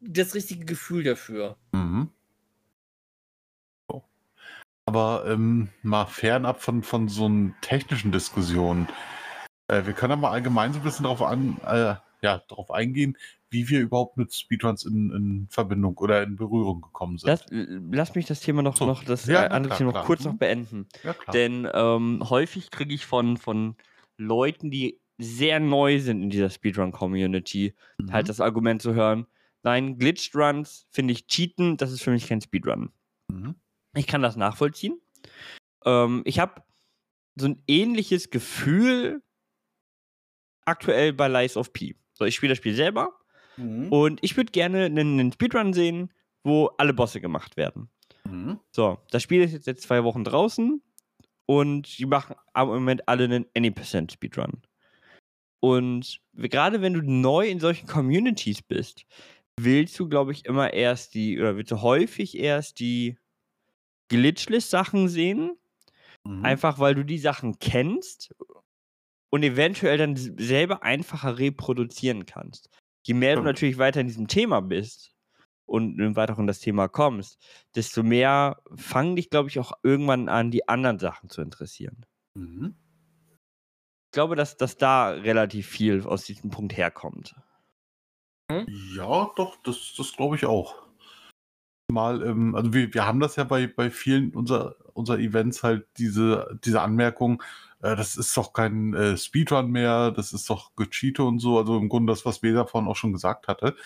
[0.00, 1.56] das richtige Gefühl dafür.
[1.72, 2.10] Mhm.
[3.90, 4.04] So.
[4.86, 8.88] Aber ähm, mal fernab von, von so einen technischen Diskussionen
[9.68, 13.16] Äh, wir können ja mal allgemein so ein bisschen darauf an, äh, ja, darauf eingehen,
[13.50, 17.28] wie wir überhaupt mit Speedruns in, in Verbindung oder in Berührung gekommen sind.
[17.28, 18.86] Lass, lass mich das Thema noch, So.
[18.86, 20.06] noch das Ja, äh, andere klar, Thema noch klar.
[20.06, 20.30] kurz Mhm.
[20.32, 20.88] noch beenden.
[21.04, 21.32] ja, klar.
[21.34, 23.76] Denn ähm, häufig kriege ich von, von
[24.18, 28.12] Leuten, die sehr neu sind in dieser Speedrun-Community, Mhm.
[28.12, 29.26] halt das Argument zu hören,
[29.62, 32.90] nein, Glitched Runs finde ich Cheaten, das ist für mich kein Speedrun.
[33.28, 33.54] Mhm.
[33.94, 35.00] Ich kann das nachvollziehen.
[35.84, 36.62] Ähm, ich habe
[37.36, 39.22] so ein ähnliches Gefühl
[40.64, 41.96] aktuell bei Lies of P.
[42.12, 43.12] So, ich spiele das Spiel selber
[43.56, 43.88] Mhm.
[43.92, 46.12] und ich würde gerne einen, einen Speedrun sehen,
[46.44, 47.90] wo alle Bosse gemacht werden.
[48.24, 48.58] Mhm.
[48.70, 50.82] So, das Spiel ist jetzt seit zwei Wochen draußen
[51.46, 54.62] und die machen am Moment alle einen Any% Speedrun.
[55.60, 59.04] Und gerade wenn du neu in solchen Communities bist,
[59.58, 63.18] willst du, glaube ich, immer erst die, oder willst du häufig erst die
[64.08, 65.56] Glitchless-Sachen sehen,
[66.26, 66.44] Mhm.
[66.44, 68.34] einfach weil du die Sachen kennst
[69.30, 72.68] und eventuell dann selber einfacher reproduzieren kannst.
[73.06, 75.14] Je mehr du natürlich weiter in diesem Thema bist
[75.66, 77.38] und weiter in das Thema kommst,
[77.76, 82.04] desto mehr fangen dich, glaube ich, auch irgendwann an, die anderen Sachen zu interessieren.
[82.34, 82.74] Mhm.
[84.10, 87.36] Ich glaube, dass, dass da relativ viel aus diesem Punkt herkommt.
[88.50, 90.82] Ja, doch, das, das glaube ich auch.
[91.92, 95.86] Mal, ähm, also wir, wir haben das ja bei, bei vielen unserer, unserer Events halt
[95.96, 97.40] diese, diese Anmerkung,
[97.82, 101.78] äh, das ist doch kein äh, Speedrun mehr, das ist doch Gecheate und so, also
[101.78, 103.76] im Grunde das, was Weser vorhin auch schon gesagt hatte.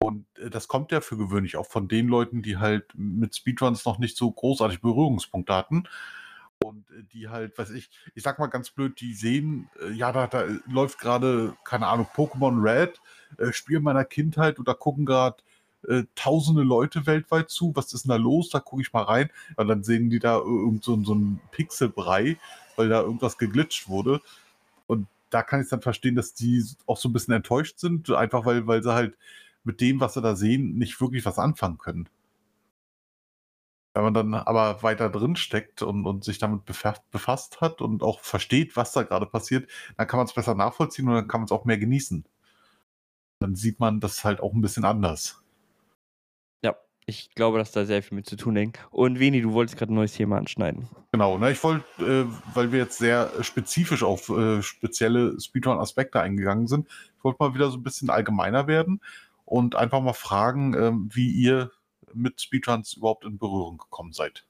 [0.00, 3.84] Und äh, das kommt ja für gewöhnlich auch von den Leuten, die halt mit Speedruns
[3.84, 5.84] noch nicht so großartig Berührungspunkte hatten.
[6.66, 10.12] Und äh, die halt, weiß ich, ich sag mal ganz blöd, die sehen, äh, ja,
[10.12, 13.00] da, da läuft gerade, keine Ahnung, Pokémon Red,
[13.38, 15.36] äh, Spiel meiner Kindheit und da gucken gerade
[15.88, 17.72] äh, tausende Leute weltweit zu.
[17.74, 18.50] Was ist denn da los?
[18.50, 19.30] Da gucke ich mal rein.
[19.56, 22.38] Und dann sehen die da irgend so, so einen Pixelbrei,
[22.76, 24.20] weil da irgendwas geglitscht wurde.
[24.86, 28.44] Und da kann ich dann verstehen, dass die auch so ein bisschen enttäuscht sind, einfach
[28.44, 29.16] weil, weil sie halt
[29.64, 32.08] mit dem, was sie da sehen, nicht wirklich was anfangen können.
[33.96, 38.02] Wenn man dann aber weiter drin steckt und, und sich damit befa- befasst hat und
[38.02, 41.40] auch versteht, was da gerade passiert, dann kann man es besser nachvollziehen und dann kann
[41.40, 42.26] man es auch mehr genießen.
[43.40, 45.42] Dann sieht man das halt auch ein bisschen anders.
[46.62, 46.76] Ja,
[47.06, 48.86] ich glaube, dass da sehr viel mit zu tun hängt.
[48.90, 50.86] Und Veni, du wolltest gerade ein neues Thema anschneiden.
[51.12, 56.66] Genau, ne, ich wollte, äh, weil wir jetzt sehr spezifisch auf äh, spezielle Speedrun-Aspekte eingegangen
[56.66, 56.86] sind,
[57.16, 59.00] ich wollte mal wieder so ein bisschen allgemeiner werden
[59.46, 61.70] und einfach mal fragen, ähm, wie ihr
[62.16, 64.46] mit Speedruns überhaupt in Berührung gekommen seid.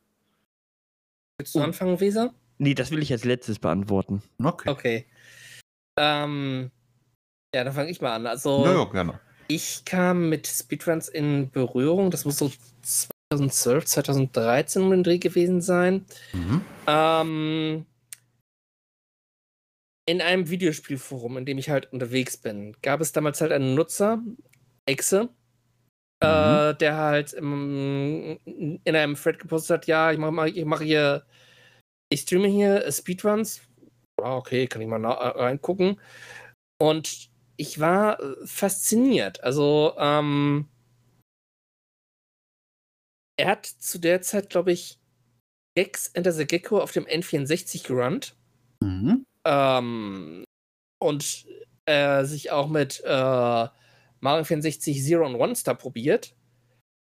[1.38, 1.62] Willst du Oh.
[1.62, 2.34] anfangen, Weser?
[2.58, 4.22] Nee, das will ich als letztes beantworten.
[4.42, 4.70] Okay.
[4.70, 5.06] Okay.
[5.98, 6.70] Ähm,
[7.54, 8.26] ja, dann fange ich mal an.
[8.26, 9.20] Also, Ja, ja, gerne.
[9.48, 12.10] ich kam mit Speedruns in Berührung.
[12.10, 12.50] Das muss so
[12.82, 16.06] 2012, 2013 um den Dreh gewesen sein.
[16.32, 16.62] Mhm.
[16.86, 17.86] Ähm,
[20.08, 24.22] in einem Videospielforum, in dem ich halt unterwegs bin, gab es damals halt einen Nutzer,
[24.86, 25.30] Exe,
[26.20, 31.26] äh, der halt im, in einem Thread gepostet hat, ja, ich mache ich mach hier,
[32.10, 33.60] ich streame hier äh, Speedruns.
[34.22, 36.00] Ah, okay, kann ich mal äh, reingucken.
[36.80, 39.42] Und ich war äh, fasziniert.
[39.42, 40.68] Also, ähm,
[43.38, 44.98] er hat zu der Zeit, glaube ich,
[45.76, 48.34] Gex Enter the Gecko auf dem N64 gerannt.
[48.82, 49.26] Mhm.
[49.44, 50.44] Ähm,
[50.98, 51.46] und
[51.84, 53.68] äh, sich auch mit äh,
[54.20, 56.34] Mario 64 Zero und One Star probiert.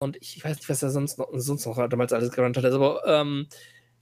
[0.00, 2.64] Und ich, weiß nicht, was er sonst noch, sonst noch damals alles gerannt hat.
[2.64, 3.48] Aber ähm,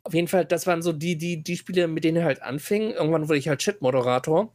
[0.03, 2.91] auf jeden Fall, das waren so die, die, die Spiele, mit denen er halt anfing.
[2.91, 4.53] Irgendwann wurde ich halt Chat-Moderator.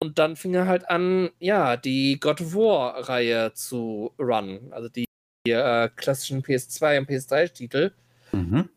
[0.00, 4.72] Und dann fing er halt an, ja, die God of War-Reihe zu runnen.
[4.72, 5.06] Also die,
[5.46, 7.92] die äh, klassischen PS2 und PS3-Titel.
[8.32, 8.68] Mhm.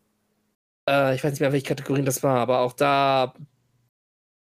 [0.88, 3.34] Äh, ich weiß nicht mehr, welche Kategorien das war, aber auch da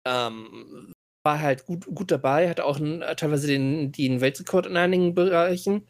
[0.06, 0.92] ähm,
[1.24, 5.86] war halt gut, gut dabei, hat auch äh, teilweise den, den Weltrekord in einigen Bereichen.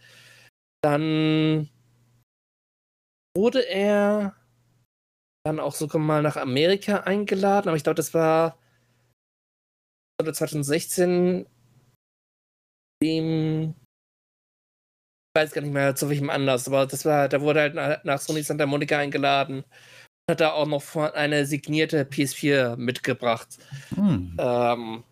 [0.82, 1.70] Dann
[3.36, 4.36] wurde er
[5.44, 8.58] dann auch sogar mal nach Amerika eingeladen, aber ich glaube, das war
[10.20, 11.46] oder 2016
[13.02, 13.74] dem
[15.34, 18.04] ich weiß gar nicht mehr zu welchem Anlass, aber das war, da wurde halt nach,
[18.04, 19.64] nach Sony Santa Monica eingeladen
[20.30, 23.58] hat da auch noch eine signierte PS4 mitgebracht.
[23.96, 24.36] Mhm.
[24.38, 25.04] Ähm.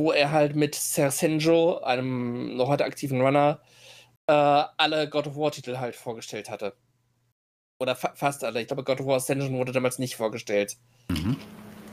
[0.00, 3.60] Wo er halt mit Sersenjo, einem noch heute aktiven Runner,
[4.26, 6.74] äh, alle God of War-Titel halt vorgestellt hatte.
[7.78, 8.62] Oder fa fast alle.
[8.62, 10.78] Ich glaube, God of War Ascension wurde damals nicht vorgestellt.
[11.10, 11.36] Mhm.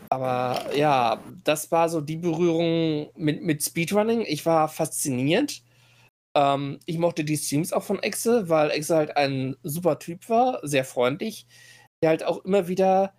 [0.09, 4.21] Aber ja, das war so die Berührung mit, mit Speedrunning.
[4.21, 5.61] Ich war fasziniert.
[6.33, 10.61] Ähm, ich mochte die Streams auch von Exe, weil Exe halt ein super Typ war,
[10.63, 11.45] sehr freundlich,
[12.01, 13.16] der halt auch immer wieder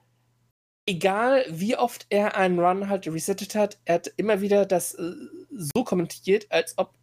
[0.88, 5.12] egal wie oft er einen Run halt resettet hat, er hat immer wieder das äh,
[5.50, 6.94] so kommentiert, als ob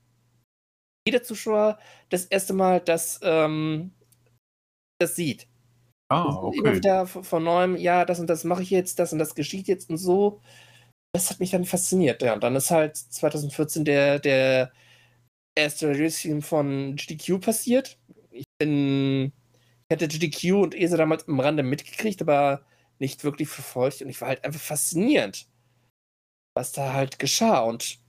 [1.08, 1.78] jeder Zuschauer
[2.10, 3.92] das erste Mal das, ähm,
[5.00, 5.48] das sieht.
[6.10, 6.76] Ah, Also Immer okay.
[6.78, 9.68] wieder von von neuem, ja, das und das mache ich jetzt, das und das geschieht
[9.68, 10.42] jetzt und so.
[11.14, 12.22] Das hat mich dann fasziniert.
[12.22, 14.72] Ja, und dann ist halt 2014 der, der
[15.56, 17.98] erste Release von GDQ passiert.
[18.32, 19.32] Ich bin,
[19.90, 22.66] ich hatte GDQ und ESA damals am Rande mitgekriegt, aber
[23.00, 25.48] nicht wirklich verfolgt und ich war halt einfach fasziniert,
[26.56, 27.60] was da halt geschah.
[27.60, 28.00] Und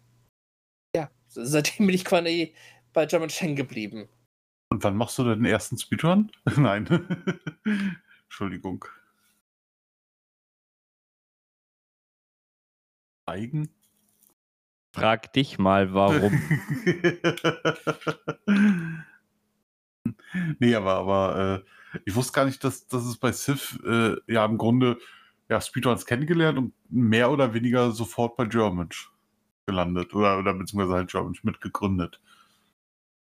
[0.94, 2.54] ja, seitdem bin ich quasi
[2.92, 4.08] bei German Shen geblieben.
[4.70, 6.32] Und wann machst du den ersten Speedrun?
[6.56, 6.86] Nein.
[8.24, 8.84] Entschuldigung.
[13.28, 13.68] Eigen?
[14.94, 16.32] Frag dich mal, warum.
[20.58, 24.44] nee, aber, aber äh, ich wusste gar nicht, dass, dass es bei Civ äh, ja
[24.44, 24.98] im Grunde
[25.48, 29.10] ja, Speedruns kennengelernt und mehr oder weniger sofort bei Germansch
[29.66, 32.20] gelandet oder, oder beziehungsweise halt Germansch mitgegründet.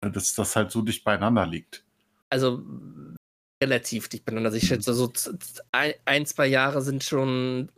[0.01, 1.83] Äh, Dass das halt so dicht beieinander liegt.
[2.29, 2.63] Also
[3.61, 4.49] relativ dicht beieinander.
[4.49, 5.11] Also ich schätze, so
[5.71, 7.71] ein, ein, zwei Jahre sind schon,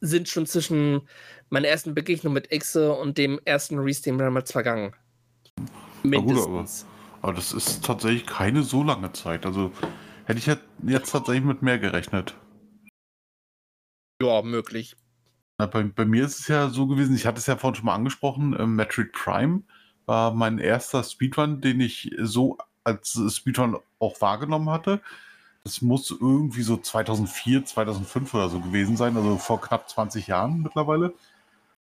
[0.00, 1.02] sind schon zwischen
[1.48, 4.94] meiner ersten Begegnung mit Exe und dem ersten Restream damals vergangen.
[5.56, 5.64] gut,
[6.04, 6.86] aber- Mindestens.
[7.22, 9.44] Aber das ist tatsächlich keine so lange Zeit.
[9.46, 9.72] Also
[10.24, 12.34] hätte ich jetzt- tatsächlich mit mehr gerechnet.
[14.22, 14.96] Ja, möglich.
[15.58, 17.86] Na, bei, bei mir ist es ja so gewesen, ich hatte es ja vorhin schon
[17.86, 19.62] mal angesprochen, ähm, Metroid Prime
[20.06, 25.00] war mein erster Speedrun, den ich so als äh, Speedrun auch wahrgenommen hatte.
[25.64, 30.62] Das muss irgendwie so 2004, 2005 oder so gewesen sein, also vor knapp 20 Jahren
[30.62, 31.14] mittlerweile.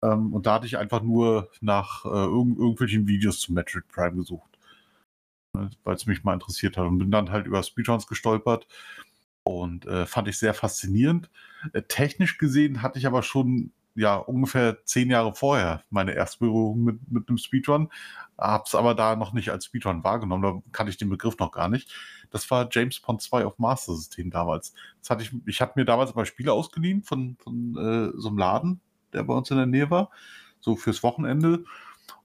[0.03, 4.17] Ähm, und da hatte ich einfach nur nach äh, irgend, irgendwelchen Videos zu Metroid Prime
[4.17, 4.58] gesucht,
[5.59, 8.67] ne, weil es mich mal interessiert hat und bin dann halt über Speedruns gestolpert
[9.43, 11.29] und äh, fand ich sehr faszinierend.
[11.73, 16.83] Äh, technisch gesehen hatte ich aber schon ja ungefähr zehn Jahre vorher meine erste Berührung
[16.83, 17.89] mit, mit einem Speedrun,
[18.37, 21.69] hab's aber da noch nicht als Speedrun wahrgenommen, da kannte ich den Begriff noch gar
[21.69, 21.91] nicht.
[22.31, 24.73] Das war James Bond 2 auf Master System damals.
[25.01, 28.37] Das hatte ich, ich hatte mir damals mal Spiele ausgeliehen von, von äh, so einem
[28.37, 28.81] Laden,
[29.13, 30.11] der bei uns in der Nähe war,
[30.59, 31.63] so fürs Wochenende.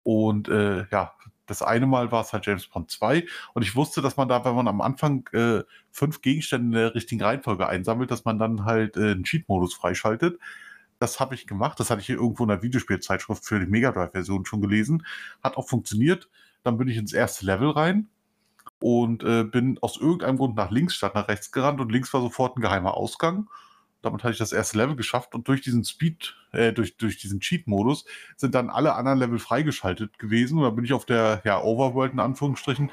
[0.02, 1.14] Und äh, ja,
[1.46, 4.44] das eine Mal war es halt James Bond 2 und ich wusste, dass man da,
[4.44, 8.64] wenn man am Anfang äh, fünf Gegenstände in der richtigen Reihenfolge einsammelt, dass man dann
[8.64, 10.38] halt äh, einen Cheat-Modus freischaltet.
[10.98, 11.78] Das habe ich gemacht.
[11.80, 15.04] Das hatte ich hier irgendwo in der Videospielzeitschrift für die Mega Drive-Version schon gelesen.
[15.42, 16.28] Hat auch funktioniert.
[16.62, 18.08] Dann bin ich ins erste Level rein
[18.80, 22.20] und äh, bin aus irgendeinem Grund nach links statt nach rechts gerannt und links war
[22.20, 23.48] sofort ein geheimer Ausgang.
[24.04, 27.40] Damit hatte ich das erste Level geschafft und durch diesen Speed, äh, durch, durch diesen
[27.40, 28.04] Cheat-Modus
[28.36, 30.58] sind dann alle anderen Level freigeschaltet gewesen.
[30.58, 32.90] Und da bin ich auf der ja, Overworld in Anführungsstrichen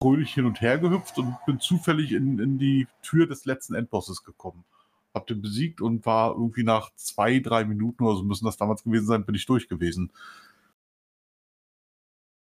[0.00, 4.24] fröhlich hin und her gehüpft und bin zufällig in, in die Tür des letzten Endbosses
[4.24, 4.64] gekommen.
[5.14, 8.84] Hab den besiegt und war irgendwie nach zwei, drei Minuten oder so müssen das damals
[8.84, 10.12] gewesen sein, bin ich durch gewesen.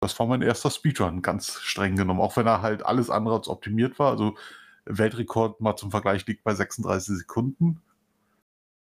[0.01, 3.47] Das war mein erster Speedrun, ganz streng genommen, auch wenn er halt alles andere als
[3.47, 4.11] optimiert war.
[4.11, 4.35] Also
[4.85, 7.81] Weltrekord mal zum Vergleich liegt bei 36 Sekunden.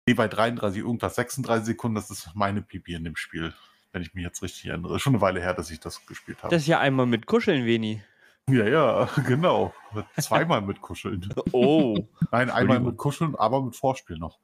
[0.06, 3.54] Nee, bei 33 irgendwas, 36 Sekunden, das ist meine Pipi in dem Spiel,
[3.92, 4.98] wenn ich mich jetzt richtig erinnere.
[4.98, 6.50] Schon eine Weile her, dass ich das gespielt habe.
[6.50, 8.02] Das ist ja einmal mit Kuscheln, Veni.
[8.48, 9.72] Ja, ja, genau.
[10.18, 11.32] Zweimal mit Kuscheln.
[11.52, 11.96] Oh.
[12.32, 14.38] Nein, einmal mit Kuscheln, aber mit Vorspiel noch.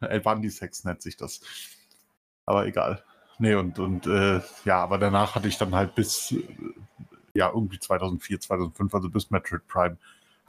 [0.00, 1.40] Elbandi-Sex nennt sich das.
[2.46, 3.04] Aber egal.
[3.38, 6.42] Nee, und, und äh, ja, aber danach hatte ich dann halt bis, äh,
[7.34, 9.96] ja, irgendwie 2004, 2005, also bis Metroid Prime,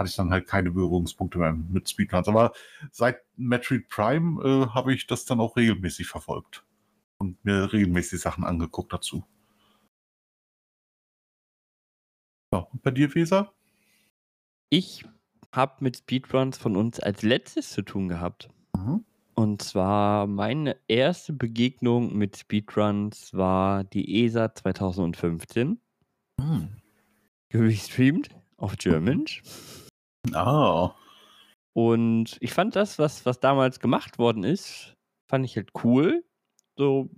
[0.02, 2.28] hatte ich dann halt keine Berührungspunkte mehr mit Speedruns.
[2.28, 2.54] Aber
[2.92, 6.66] seit Metroid Prime äh, habe ich das dann auch regelmäßig verfolgt
[7.20, 9.24] und mir regelmäßig Sachen angeguckt dazu.
[12.52, 13.54] Ja, und bei dir, Weser?
[14.70, 15.06] Ich
[15.52, 18.50] habe mit Speedruns von uns als letztes zu tun gehabt.
[18.76, 19.06] Mhm.
[19.36, 25.80] Und zwar meine erste Begegnung mit Speedruns war die ESA 2015.
[26.40, 26.70] Hm.
[27.50, 29.26] Gestreamt auf German.
[30.34, 30.96] Ah.
[31.74, 34.96] Und ich fand das, was, was damals gemacht worden ist,
[35.28, 36.24] fand ich halt cool.
[36.78, 37.10] So,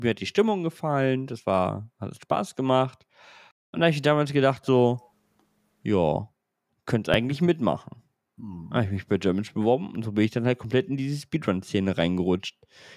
[0.00, 3.06] mir hat die Stimmung gefallen, das war, hat Spaß gemacht.
[3.72, 5.00] Und da habe ich damals gedacht, so,
[5.82, 6.28] ja,
[6.86, 8.02] könnte eigentlich mitmachen.
[8.38, 8.68] Hm.
[8.70, 10.96] Da habe ich mich bei German beworben und so bin ich dann halt komplett in
[10.96, 12.56] diese Speedrun-Szene reingerutscht.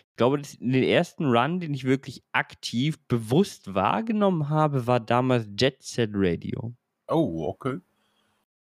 [0.10, 5.48] Ich glaube, das, den ersten Run, den ich wirklich aktiv bewusst wahrgenommen habe, war damals
[5.58, 6.74] Jet Set Radio.
[7.08, 7.80] Oh, okay.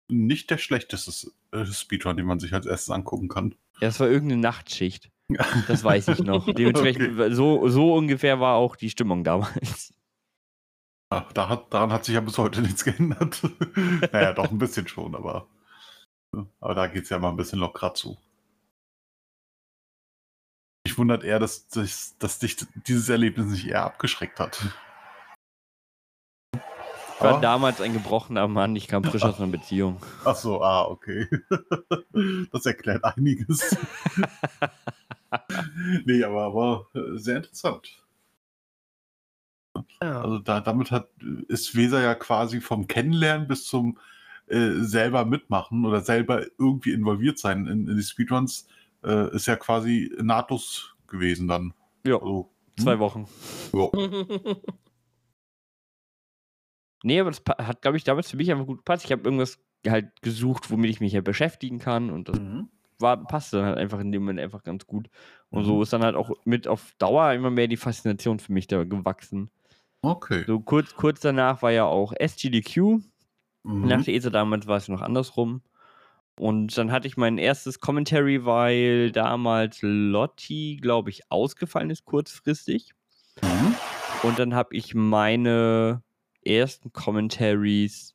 [0.08, 3.54] Nicht der schlechteste äh, Speedrun, den man sich als erstes angucken kann.
[3.80, 5.10] Ja, Das war irgendeine Nachtschicht.
[5.66, 6.46] Das weiß ich noch.
[6.52, 9.92] Dementsprechend, so, so ungefähr war auch die Stimmung damals.
[11.10, 13.42] Ach, da hat, daran hat sich ja bis heute nichts geändert.
[14.12, 15.48] naja, doch ein bisschen schon, aber,
[16.60, 18.16] aber da geht es ja mal ein bisschen lockerer zu.
[20.86, 24.64] mich wundert eher, dass, dass, dass dich dieses Erlebnis nicht eher abgeschreckt hat.
[27.28, 29.98] Ich war damals ein gebrochener Mann, ich kam frisch aus einer Beziehung.
[30.24, 31.28] Ach so, ah, okay.
[32.52, 33.76] Das erklärt einiges.
[36.04, 38.02] nee, aber, aber äh, sehr interessant.
[40.02, 40.22] Ja.
[40.22, 41.08] Also da, damit hat,
[41.48, 43.98] ist Weser ja quasi vom Kennenlernen bis zum
[44.46, 48.66] äh, selber mitmachen oder selber irgendwie involviert sein in, in die Speedruns,
[49.04, 51.74] äh, ist ja quasi nahtlos gewesen dann.
[52.06, 53.26] Ja, Also, zwei Wochen.
[53.72, 53.88] ja.
[57.02, 59.04] Nee, aber das hat, glaube ich, damals für mich einfach gut gepasst.
[59.04, 62.68] Ich habe irgendwas halt gesucht, womit ich mich ja beschäftigen kann und das Mhm.
[62.98, 65.08] war, passte dann halt einfach in dem Moment einfach ganz gut.
[65.50, 65.82] Und so Mhm.
[65.82, 69.50] ist dann halt auch mit auf Dauer immer mehr die Faszination für mich da gewachsen.
[70.02, 70.44] Okay.
[70.46, 72.76] So kurz, kurz danach war ja auch SGDQ.
[73.64, 73.88] Mhm.
[73.88, 75.62] Nach der ESA damals war es noch andersrum.
[76.38, 82.92] Und dann hatte ich mein erstes Commentary, weil damals Lotti, glaube ich, ausgefallen ist kurzfristig.
[83.42, 83.74] Mhm.
[84.22, 86.02] Und dann habe ich meine
[86.46, 88.14] ersten Commentaries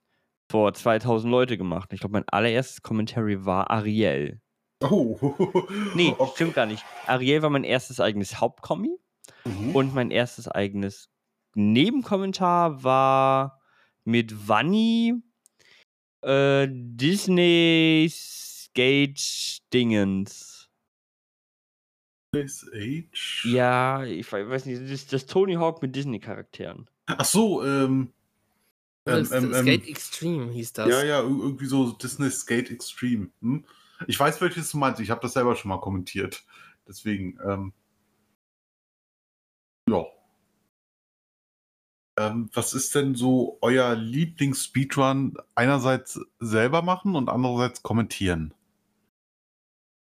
[0.49, 1.93] vor 2000 Leute gemacht.
[1.93, 4.41] Ich glaube, mein allererstes Commentary war Ariel.
[4.83, 5.17] Oh.
[5.95, 6.31] Nee, Okay.
[6.35, 6.83] stimmt gar nicht.
[7.07, 8.97] Ariel war mein erstes eigenes Hauptkommi
[9.45, 9.75] Mhm.
[9.75, 11.09] und mein erstes eigenes
[11.55, 13.59] Nebenkommentar war
[14.03, 15.13] mit Vanni
[16.23, 20.69] äh, Disney Skate Dingens.
[22.35, 23.45] Age.
[23.45, 26.89] Ja, ich we- weiß nicht, das, das Tony Hawk mit Disney-Charakteren.
[27.07, 28.13] Ach so, ähm.
[29.05, 30.89] Ähm, Das- ähm, Skate ähm, Extreme hieß das.
[30.89, 33.29] ja, ja, ir- irgendwie so Disney Skate Extreme.
[33.41, 33.65] Hm?
[34.07, 34.99] Ich weiß, welches du meinst.
[34.99, 36.43] Ich habe das selber schon mal kommentiert.
[36.87, 37.73] Deswegen, ähm.
[39.89, 40.05] Ja.
[42.19, 45.37] Ähm, was ist denn so euer Lieblings-Speedrun?
[45.55, 48.53] Einerseits selber machen und andererseits kommentieren.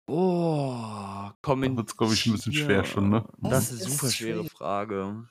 [0.10, 1.78] Oh, kommentieren.
[1.78, 3.26] wird's, glaub ich, ein bisschen schwer schon, ne?
[3.40, 4.52] Das, Das ist ist eine super schwere schwierig.
[4.52, 5.30] Frage.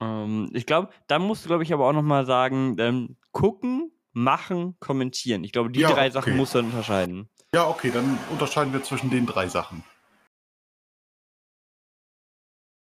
[0.00, 4.76] Ähm, ich glaube, da musst du, glaube ich, aber auch nochmal sagen, ähm, gucken, machen,
[4.80, 5.44] kommentieren.
[5.44, 6.36] Ich glaube, die Ja, drei Sachen okay.
[6.36, 7.28] musst du dann unterscheiden.
[7.54, 9.82] Ja, okay, dann unterscheiden wir zwischen den drei Sachen.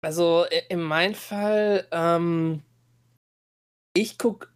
[0.05, 2.63] Also in meinem Fall, ähm,
[3.95, 4.53] ich guck,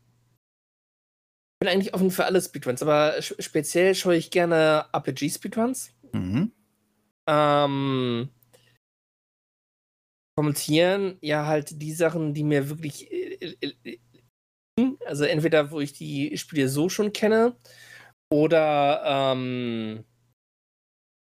[1.61, 5.93] bin eigentlich offen für alle Speedruns, aber speziell schaue ich gerne RPG-Speedruns.
[6.13, 6.53] Mhm.
[7.29, 8.29] Ähm,
[10.37, 13.99] kommentieren, ja, halt die Sachen, die mir wirklich, äh, äh, äh,
[15.07, 17.57] also entweder wo ich die Spiele so schon kenne
[18.31, 20.05] oder, ähm,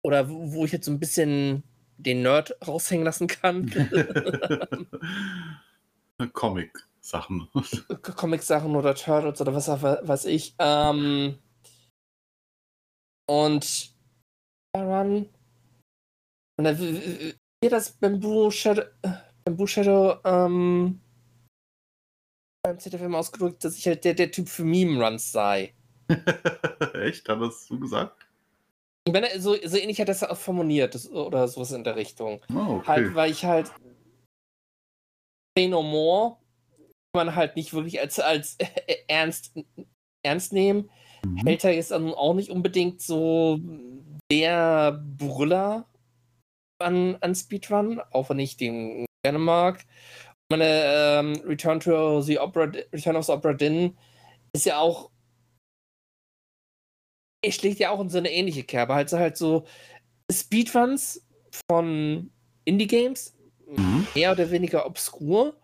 [0.06, 1.64] oder wo ich jetzt so ein bisschen
[1.98, 3.70] den Nerd raushängen lassen kann.
[6.34, 7.50] Comic-Sachen.
[8.02, 10.56] Comic-Sachen oder Turtles oder was auch weiß ich.
[10.60, 11.38] Ähm,
[13.28, 13.94] und
[14.74, 15.30] daran.
[16.58, 16.78] Und dann
[17.64, 19.10] wie das Bamboo Shadow, äh,
[19.46, 21.00] Bamboo Shadow ähm,
[22.64, 25.74] beim ZFM ausgedrückt, dass ich halt der, der Typ für Meme-Runs sei.
[26.94, 27.28] Echt?
[27.28, 28.26] Hat das so gesagt?
[29.06, 31.96] Ich meine, so, so ähnlich hat er das auch formuliert das, oder sowas in der
[31.96, 32.42] Richtung.
[32.54, 32.88] Oh, okay.
[32.88, 33.72] Halt, weil ich halt
[35.58, 36.38] Say No More
[37.14, 38.58] kann man halt nicht wirklich als, als
[39.08, 39.54] ernst,
[40.24, 40.90] ernst nehmen.
[41.26, 41.38] Mhm.
[41.46, 43.60] Helter ist dann auch nicht unbedingt so
[44.32, 45.86] der Brüller
[46.84, 49.86] an, an Speedrun, auch wenn ich den gerne mag.
[50.52, 53.98] Meine ähm, Return to the Opera, Return of the Opera Din
[54.54, 55.10] ist ja auch.
[57.46, 58.94] Es schlägt ja auch in so eine ähnliche Kerbe.
[58.94, 59.66] Halt so, halt so
[60.32, 61.26] Speedruns
[61.70, 62.32] von
[62.66, 63.36] Indie-Games,
[63.68, 64.08] Mhm.
[64.16, 65.56] mehr oder weniger obskur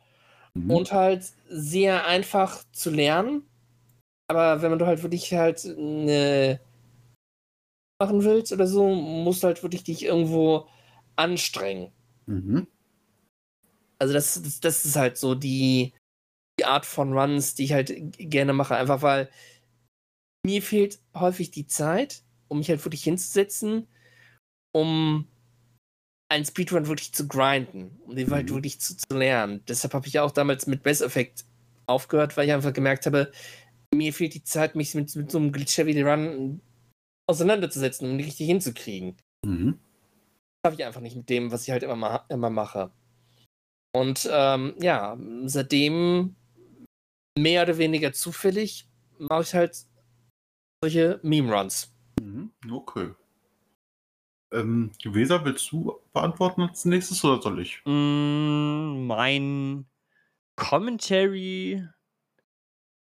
[0.56, 0.72] Mhm.
[0.72, 3.48] und halt sehr einfach zu lernen.
[4.28, 6.60] Aber wenn man du halt wirklich halt eine
[8.02, 10.68] machen willst oder so, musst du halt wirklich dich irgendwo
[11.20, 11.92] anstrengen.
[12.26, 12.68] Mhm.
[14.00, 15.94] Also das, das, das ist halt so die,
[16.60, 18.76] die Art von Runs, die ich halt gerne mache.
[18.76, 19.30] Einfach weil
[20.46, 23.88] mir fehlt häufig die Zeit, um mich halt wirklich hinzusetzen,
[24.74, 25.28] um
[26.32, 28.56] einen Speedrun wirklich zu grinden, um den halt Mhm.
[28.56, 29.64] wirklich zu, zu lernen.
[29.68, 31.46] Deshalb habe ich auch damals mit Best Effect
[31.88, 33.32] aufgehört, weil ich einfach gemerkt habe,
[33.94, 36.62] mir fehlt die Zeit, mich mit, mit so einem Glitch-Heavy Run
[37.28, 39.80] auseinanderzusetzen, um ihn richtig hinzukriegen Mhm.
[40.66, 42.92] Schaffe ich einfach nicht mit dem, was ich halt immer, ma immer mache.
[43.96, 46.36] Und ähm, ja, seitdem
[47.38, 48.88] mehr oder weniger zufällig
[49.18, 49.86] mache ich halt
[50.84, 51.94] solche Meme-Runs.
[52.22, 52.52] Mhm.
[52.72, 53.14] Okay.
[54.52, 57.82] Ähm, Weser, willst du beantworten als nächstes oder soll ich?
[57.86, 59.86] Mm, mein
[60.56, 61.88] Commentary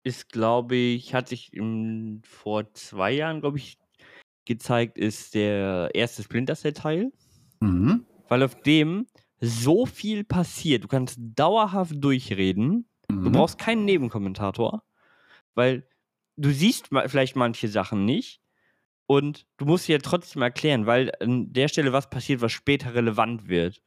[0.03, 3.77] ist, glaube ich, hat sich im, vor zwei Jahren, glaube ich,
[4.45, 7.11] gezeigt, ist der erste Splinter Cell-Teil.
[7.59, 8.05] Mhm.
[8.29, 9.07] weil auf dem
[9.39, 10.83] so viel passiert.
[10.83, 12.87] Du kannst dauerhaft durchreden.
[13.07, 13.31] Du Mhm.
[13.31, 14.83] brauchst keinen Nebenkommentator,
[15.55, 15.87] weil
[16.35, 18.41] du siehst vielleicht manche Sachen nicht
[19.05, 22.93] und du musst sie ja trotzdem erklären, weil an der Stelle was passiert, was später
[22.95, 23.81] relevant wird.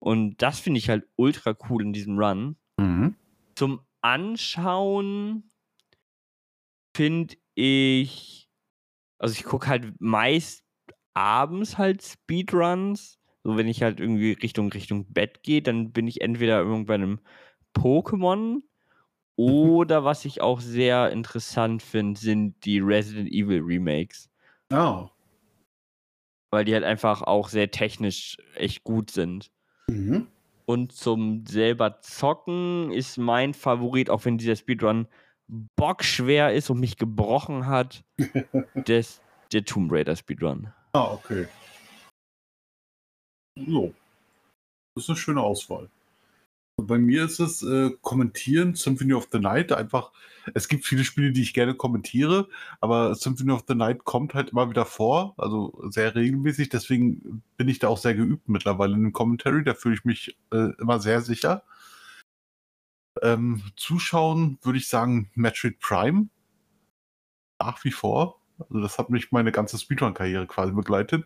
[0.00, 2.56] Und das finde ich halt ultra cool in diesem Run.
[2.78, 3.14] Mhm.
[3.54, 5.50] Zum Anschauen
[6.94, 8.48] finde ich,
[9.18, 10.64] also ich gucke halt meist
[11.18, 13.18] abends halt Speedruns.
[13.42, 16.94] So, wenn ich halt irgendwie Richtung, Richtung Bett gehe, dann bin ich entweder irgendwann bei
[16.94, 17.20] einem
[17.74, 18.62] Pokémon
[19.36, 24.30] oder was ich auch sehr interessant finde, sind die Resident Evil Remakes.
[24.72, 25.10] Ah.
[26.50, 29.50] Weil die halt einfach auch sehr technisch echt gut sind.
[29.88, 30.28] Mhm.
[30.66, 35.08] Und zum selber Zocken ist mein Favorit, auch wenn dieser Speedrun
[35.76, 38.04] bockschwer ist und mich gebrochen hat,
[38.74, 39.20] des,
[39.52, 40.72] der Tomb Raider Speedrun.
[40.92, 41.46] Ah, okay.
[43.66, 43.94] So.
[44.94, 45.88] Das ist eine schöne Auswahl.
[46.80, 50.12] Bei mir ist es äh, kommentieren Symphony of the Night einfach.
[50.54, 52.48] Es gibt viele Spiele, die ich gerne kommentiere,
[52.80, 56.68] aber Symphony of the Night kommt halt immer wieder vor, also sehr regelmäßig.
[56.68, 59.64] Deswegen bin ich da auch sehr geübt mittlerweile in dem Commentary.
[59.64, 61.64] Da fühle ich mich äh, immer sehr sicher.
[63.22, 66.28] Ähm, zuschauen würde ich sagen Metroid Prime.
[67.60, 68.37] Nach wie vor.
[68.58, 71.24] Also das hat mich meine ganze Speedrun-Karriere quasi begleitet.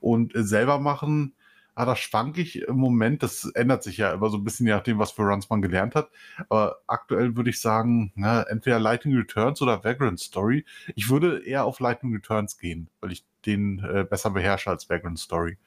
[0.00, 1.34] Und äh, selber machen,
[1.74, 4.72] ah, da schwank ich im Moment, das ändert sich ja immer so ein bisschen, je
[4.72, 6.10] nachdem, was für Runs man gelernt hat.
[6.48, 10.64] Aber aktuell würde ich sagen, na, entweder Lightning Returns oder Vagrant Story.
[10.94, 15.18] Ich würde eher auf Lightning Returns gehen, weil ich den äh, besser beherrsche als Vagrant
[15.18, 15.58] Story.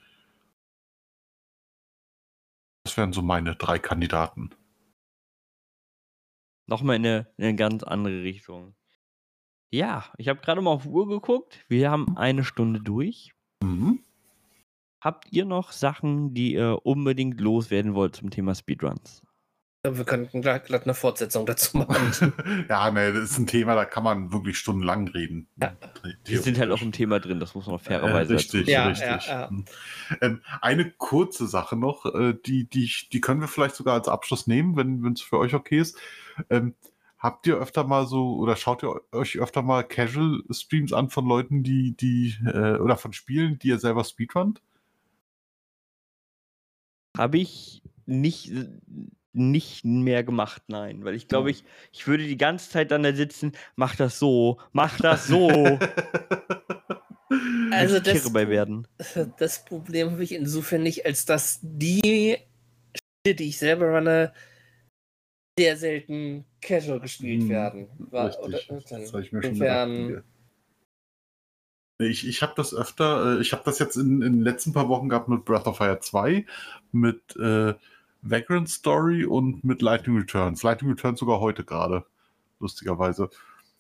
[2.84, 4.52] Das wären so meine drei Kandidaten.
[6.68, 8.76] Nochmal in eine, in eine ganz andere Richtung.
[9.72, 11.60] Ja, ich habe gerade mal auf die Uhr geguckt.
[11.68, 13.32] Wir haben eine Stunde durch.
[13.62, 14.00] Mhm.
[15.02, 19.22] Habt ihr noch Sachen, die ihr unbedingt loswerden wollt zum Thema Speedruns?
[19.86, 22.34] Wir könnten glatt, glatt eine Fortsetzung dazu machen.
[22.68, 25.48] ja, ne, das ist ein Thema, da kann man wirklich stundenlang reden.
[25.62, 25.78] Ja.
[26.26, 28.96] Wir sind halt auch im Thema drin, das muss man Äh, fairerweise richtig, dazu Ja,
[28.96, 29.14] sagen.
[29.14, 29.30] richtig.
[29.30, 30.18] ja, ja.
[30.22, 34.48] Ähm, eine kurze Sache noch, äh, die, die, die können wir vielleicht sogar als Abschluss
[34.48, 35.98] nehmen, wenn es für euch okay ist.
[36.50, 36.74] Ähm,
[37.18, 41.26] habt ihr öfter mal so oder schaut ihr euch öfter mal Casual Streams an von
[41.28, 44.62] Leuten, die, die, äh, oder von Spielen, die ihr selber speedrunnt?
[47.18, 48.52] Habe ich nicht,
[49.34, 51.04] nicht mehr gemacht, nein.
[51.04, 54.60] Weil ich glaube, ich, ich würde die ganze Zeit dann da sitzen, mach das so,
[54.72, 55.80] mach das so.
[57.72, 58.88] Also das- bei werden.
[59.38, 62.38] Das Problem habe ich insofern nicht, als dass die
[62.96, 64.32] Spiele, die ich selber runne,
[65.58, 67.88] sehr selten casual gespielt Hm, werden.
[68.12, 70.24] War, Richtig, oder, das habe ich mir schon insofern- gedacht.
[72.00, 74.72] Nee, Ich, ich habe das öfter, äh, ich habe das jetzt in, in den letzten
[74.72, 76.46] paar Wochen gehabt mit Breath of Fire 2,
[76.92, 77.74] mit äh,
[78.22, 80.62] Vagrant Story und mit Lightning Returns.
[80.62, 82.06] Lightning Returns sogar heute gerade,
[82.60, 83.30] lustigerweise.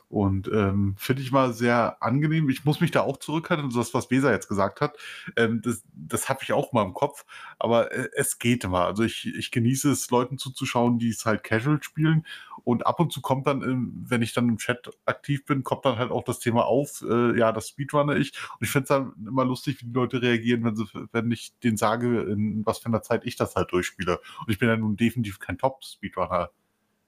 [0.09, 2.49] Und ähm, finde ich mal sehr angenehm.
[2.49, 4.97] Ich muss mich da auch zurückhalten, das, was Weser jetzt gesagt hat,
[5.35, 7.25] ähm, das, das habe ich auch mal im Kopf,
[7.59, 8.85] aber äh, es geht immer.
[8.85, 12.25] Also ich, ich genieße es, Leuten zuzuschauen, die es halt casual spielen.
[12.63, 15.83] Und ab und zu kommt dann, im, wenn ich dann im Chat aktiv bin, kommt
[15.83, 18.31] dann halt auch das Thema auf, äh, ja, das speedrunne ich.
[18.59, 21.57] Und ich finde es dann immer lustig, wie die Leute reagieren, wenn, sie, wenn ich
[21.59, 24.19] denen sage, in was für einer Zeit ich das halt durchspiele.
[24.39, 26.51] Und ich bin ja nun definitiv kein Top-Speedrunner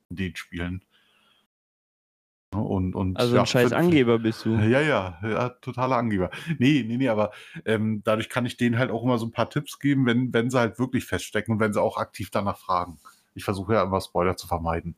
[0.09, 0.83] in den Spielen.
[2.51, 4.55] Und, und, Also ja, ein scheiß find- Angeber bist du.
[4.55, 6.31] ja, ja, ja, totaler Angeber.
[6.57, 7.31] Nee, nee, nee, aber
[7.65, 10.49] ähm, dadurch kann ich denen halt auch immer so ein paar Tipps geben, wenn, wenn
[10.49, 12.99] sie halt wirklich feststecken und wenn sie auch aktiv danach fragen.
[13.35, 14.95] Ich versuche ja immer Spoiler zu vermeiden.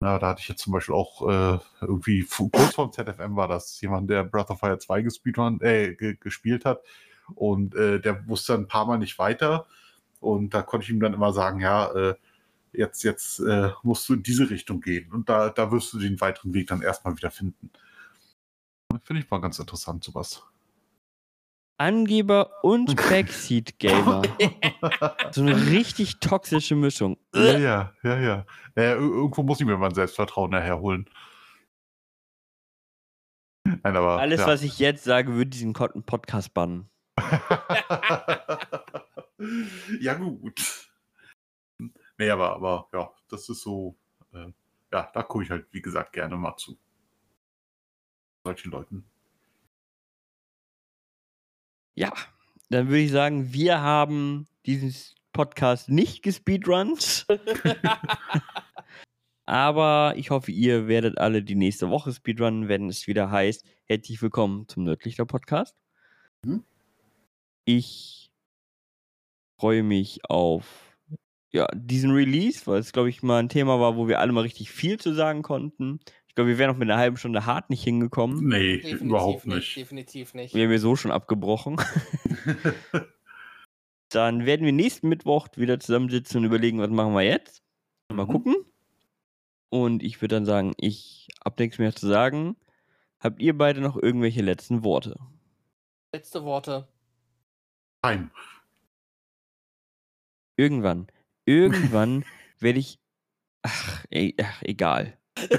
[0.00, 3.80] Na, da hatte ich jetzt zum Beispiel auch äh, irgendwie kurz vorm ZFM war das
[3.80, 6.80] jemand, der Breath of Fire 2 gespeedrun, äh, ge gespielt hat
[7.34, 9.66] und äh, der wusste ein paar Mal nicht weiter
[10.20, 12.14] und da konnte ich ihm dann immer sagen, ja, äh,
[12.72, 16.20] jetzt, jetzt äh, musst du in diese Richtung gehen und da, da wirst du den
[16.20, 17.70] weiteren Weg dann erstmal wieder finden.
[19.04, 20.44] Finde ich mal ganz interessant, sowas.
[21.78, 24.22] Angeber und Backseat Gamer.
[25.32, 27.16] so eine richtig toxische Mischung.
[27.34, 28.46] ja, ja, ja, ja.
[28.76, 31.08] Ir- irgendwo muss ich mir mein Selbstvertrauen nachher holen.
[33.64, 34.18] Nein, aber.
[34.20, 34.46] Alles, ja.
[34.46, 36.88] was ich jetzt sage, würde diesen Podcast bannen.
[40.00, 40.91] ja, gut.
[42.18, 43.96] Nee, aber, aber ja, das ist so.
[44.32, 44.52] Äh,
[44.92, 46.78] ja, da gucke ich halt, wie gesagt, gerne mal zu.
[48.44, 49.04] Solchen Leuten.
[51.94, 52.12] Ja,
[52.70, 54.94] dann würde ich sagen, wir haben diesen
[55.32, 57.26] Podcast nicht gespeedrunnt.
[59.46, 64.22] Aber ich hoffe, ihr werdet alle die nächste Woche speedrunnen, wenn es wieder heißt, herzlich
[64.22, 65.76] willkommen zum Nördlichter Podcast.
[66.44, 66.64] Mhm.
[67.64, 68.30] Ich
[69.58, 70.91] freue mich auf
[71.52, 74.40] ja, diesen Release, weil es, glaube ich, mal ein Thema war, wo wir alle mal
[74.40, 76.00] richtig viel zu sagen konnten.
[76.28, 78.48] Ich glaube, wir wären noch mit einer halben Stunde hart nicht hingekommen.
[78.48, 79.76] Nee, Definitiv überhaupt nicht.
[79.76, 80.54] Definitiv nicht.
[80.54, 81.76] Wir haben ja so schon abgebrochen.
[84.08, 87.62] Dann werden wir nächsten Mittwoch wieder zusammensitzen und überlegen, was machen wir jetzt.
[88.12, 88.30] Mal Mhm.
[88.30, 88.56] gucken.
[89.70, 92.56] Und ich würde dann sagen, ich habe nichts mehr zu sagen.
[93.20, 95.18] Habt ihr beide noch irgendwelche letzten Worte?
[96.14, 96.88] Letzte Worte.
[98.02, 98.30] Nein.
[100.56, 101.06] Irgendwann,
[101.44, 102.24] irgendwann
[102.58, 102.98] werde ich.
[103.62, 105.18] Ach, e ach, egal.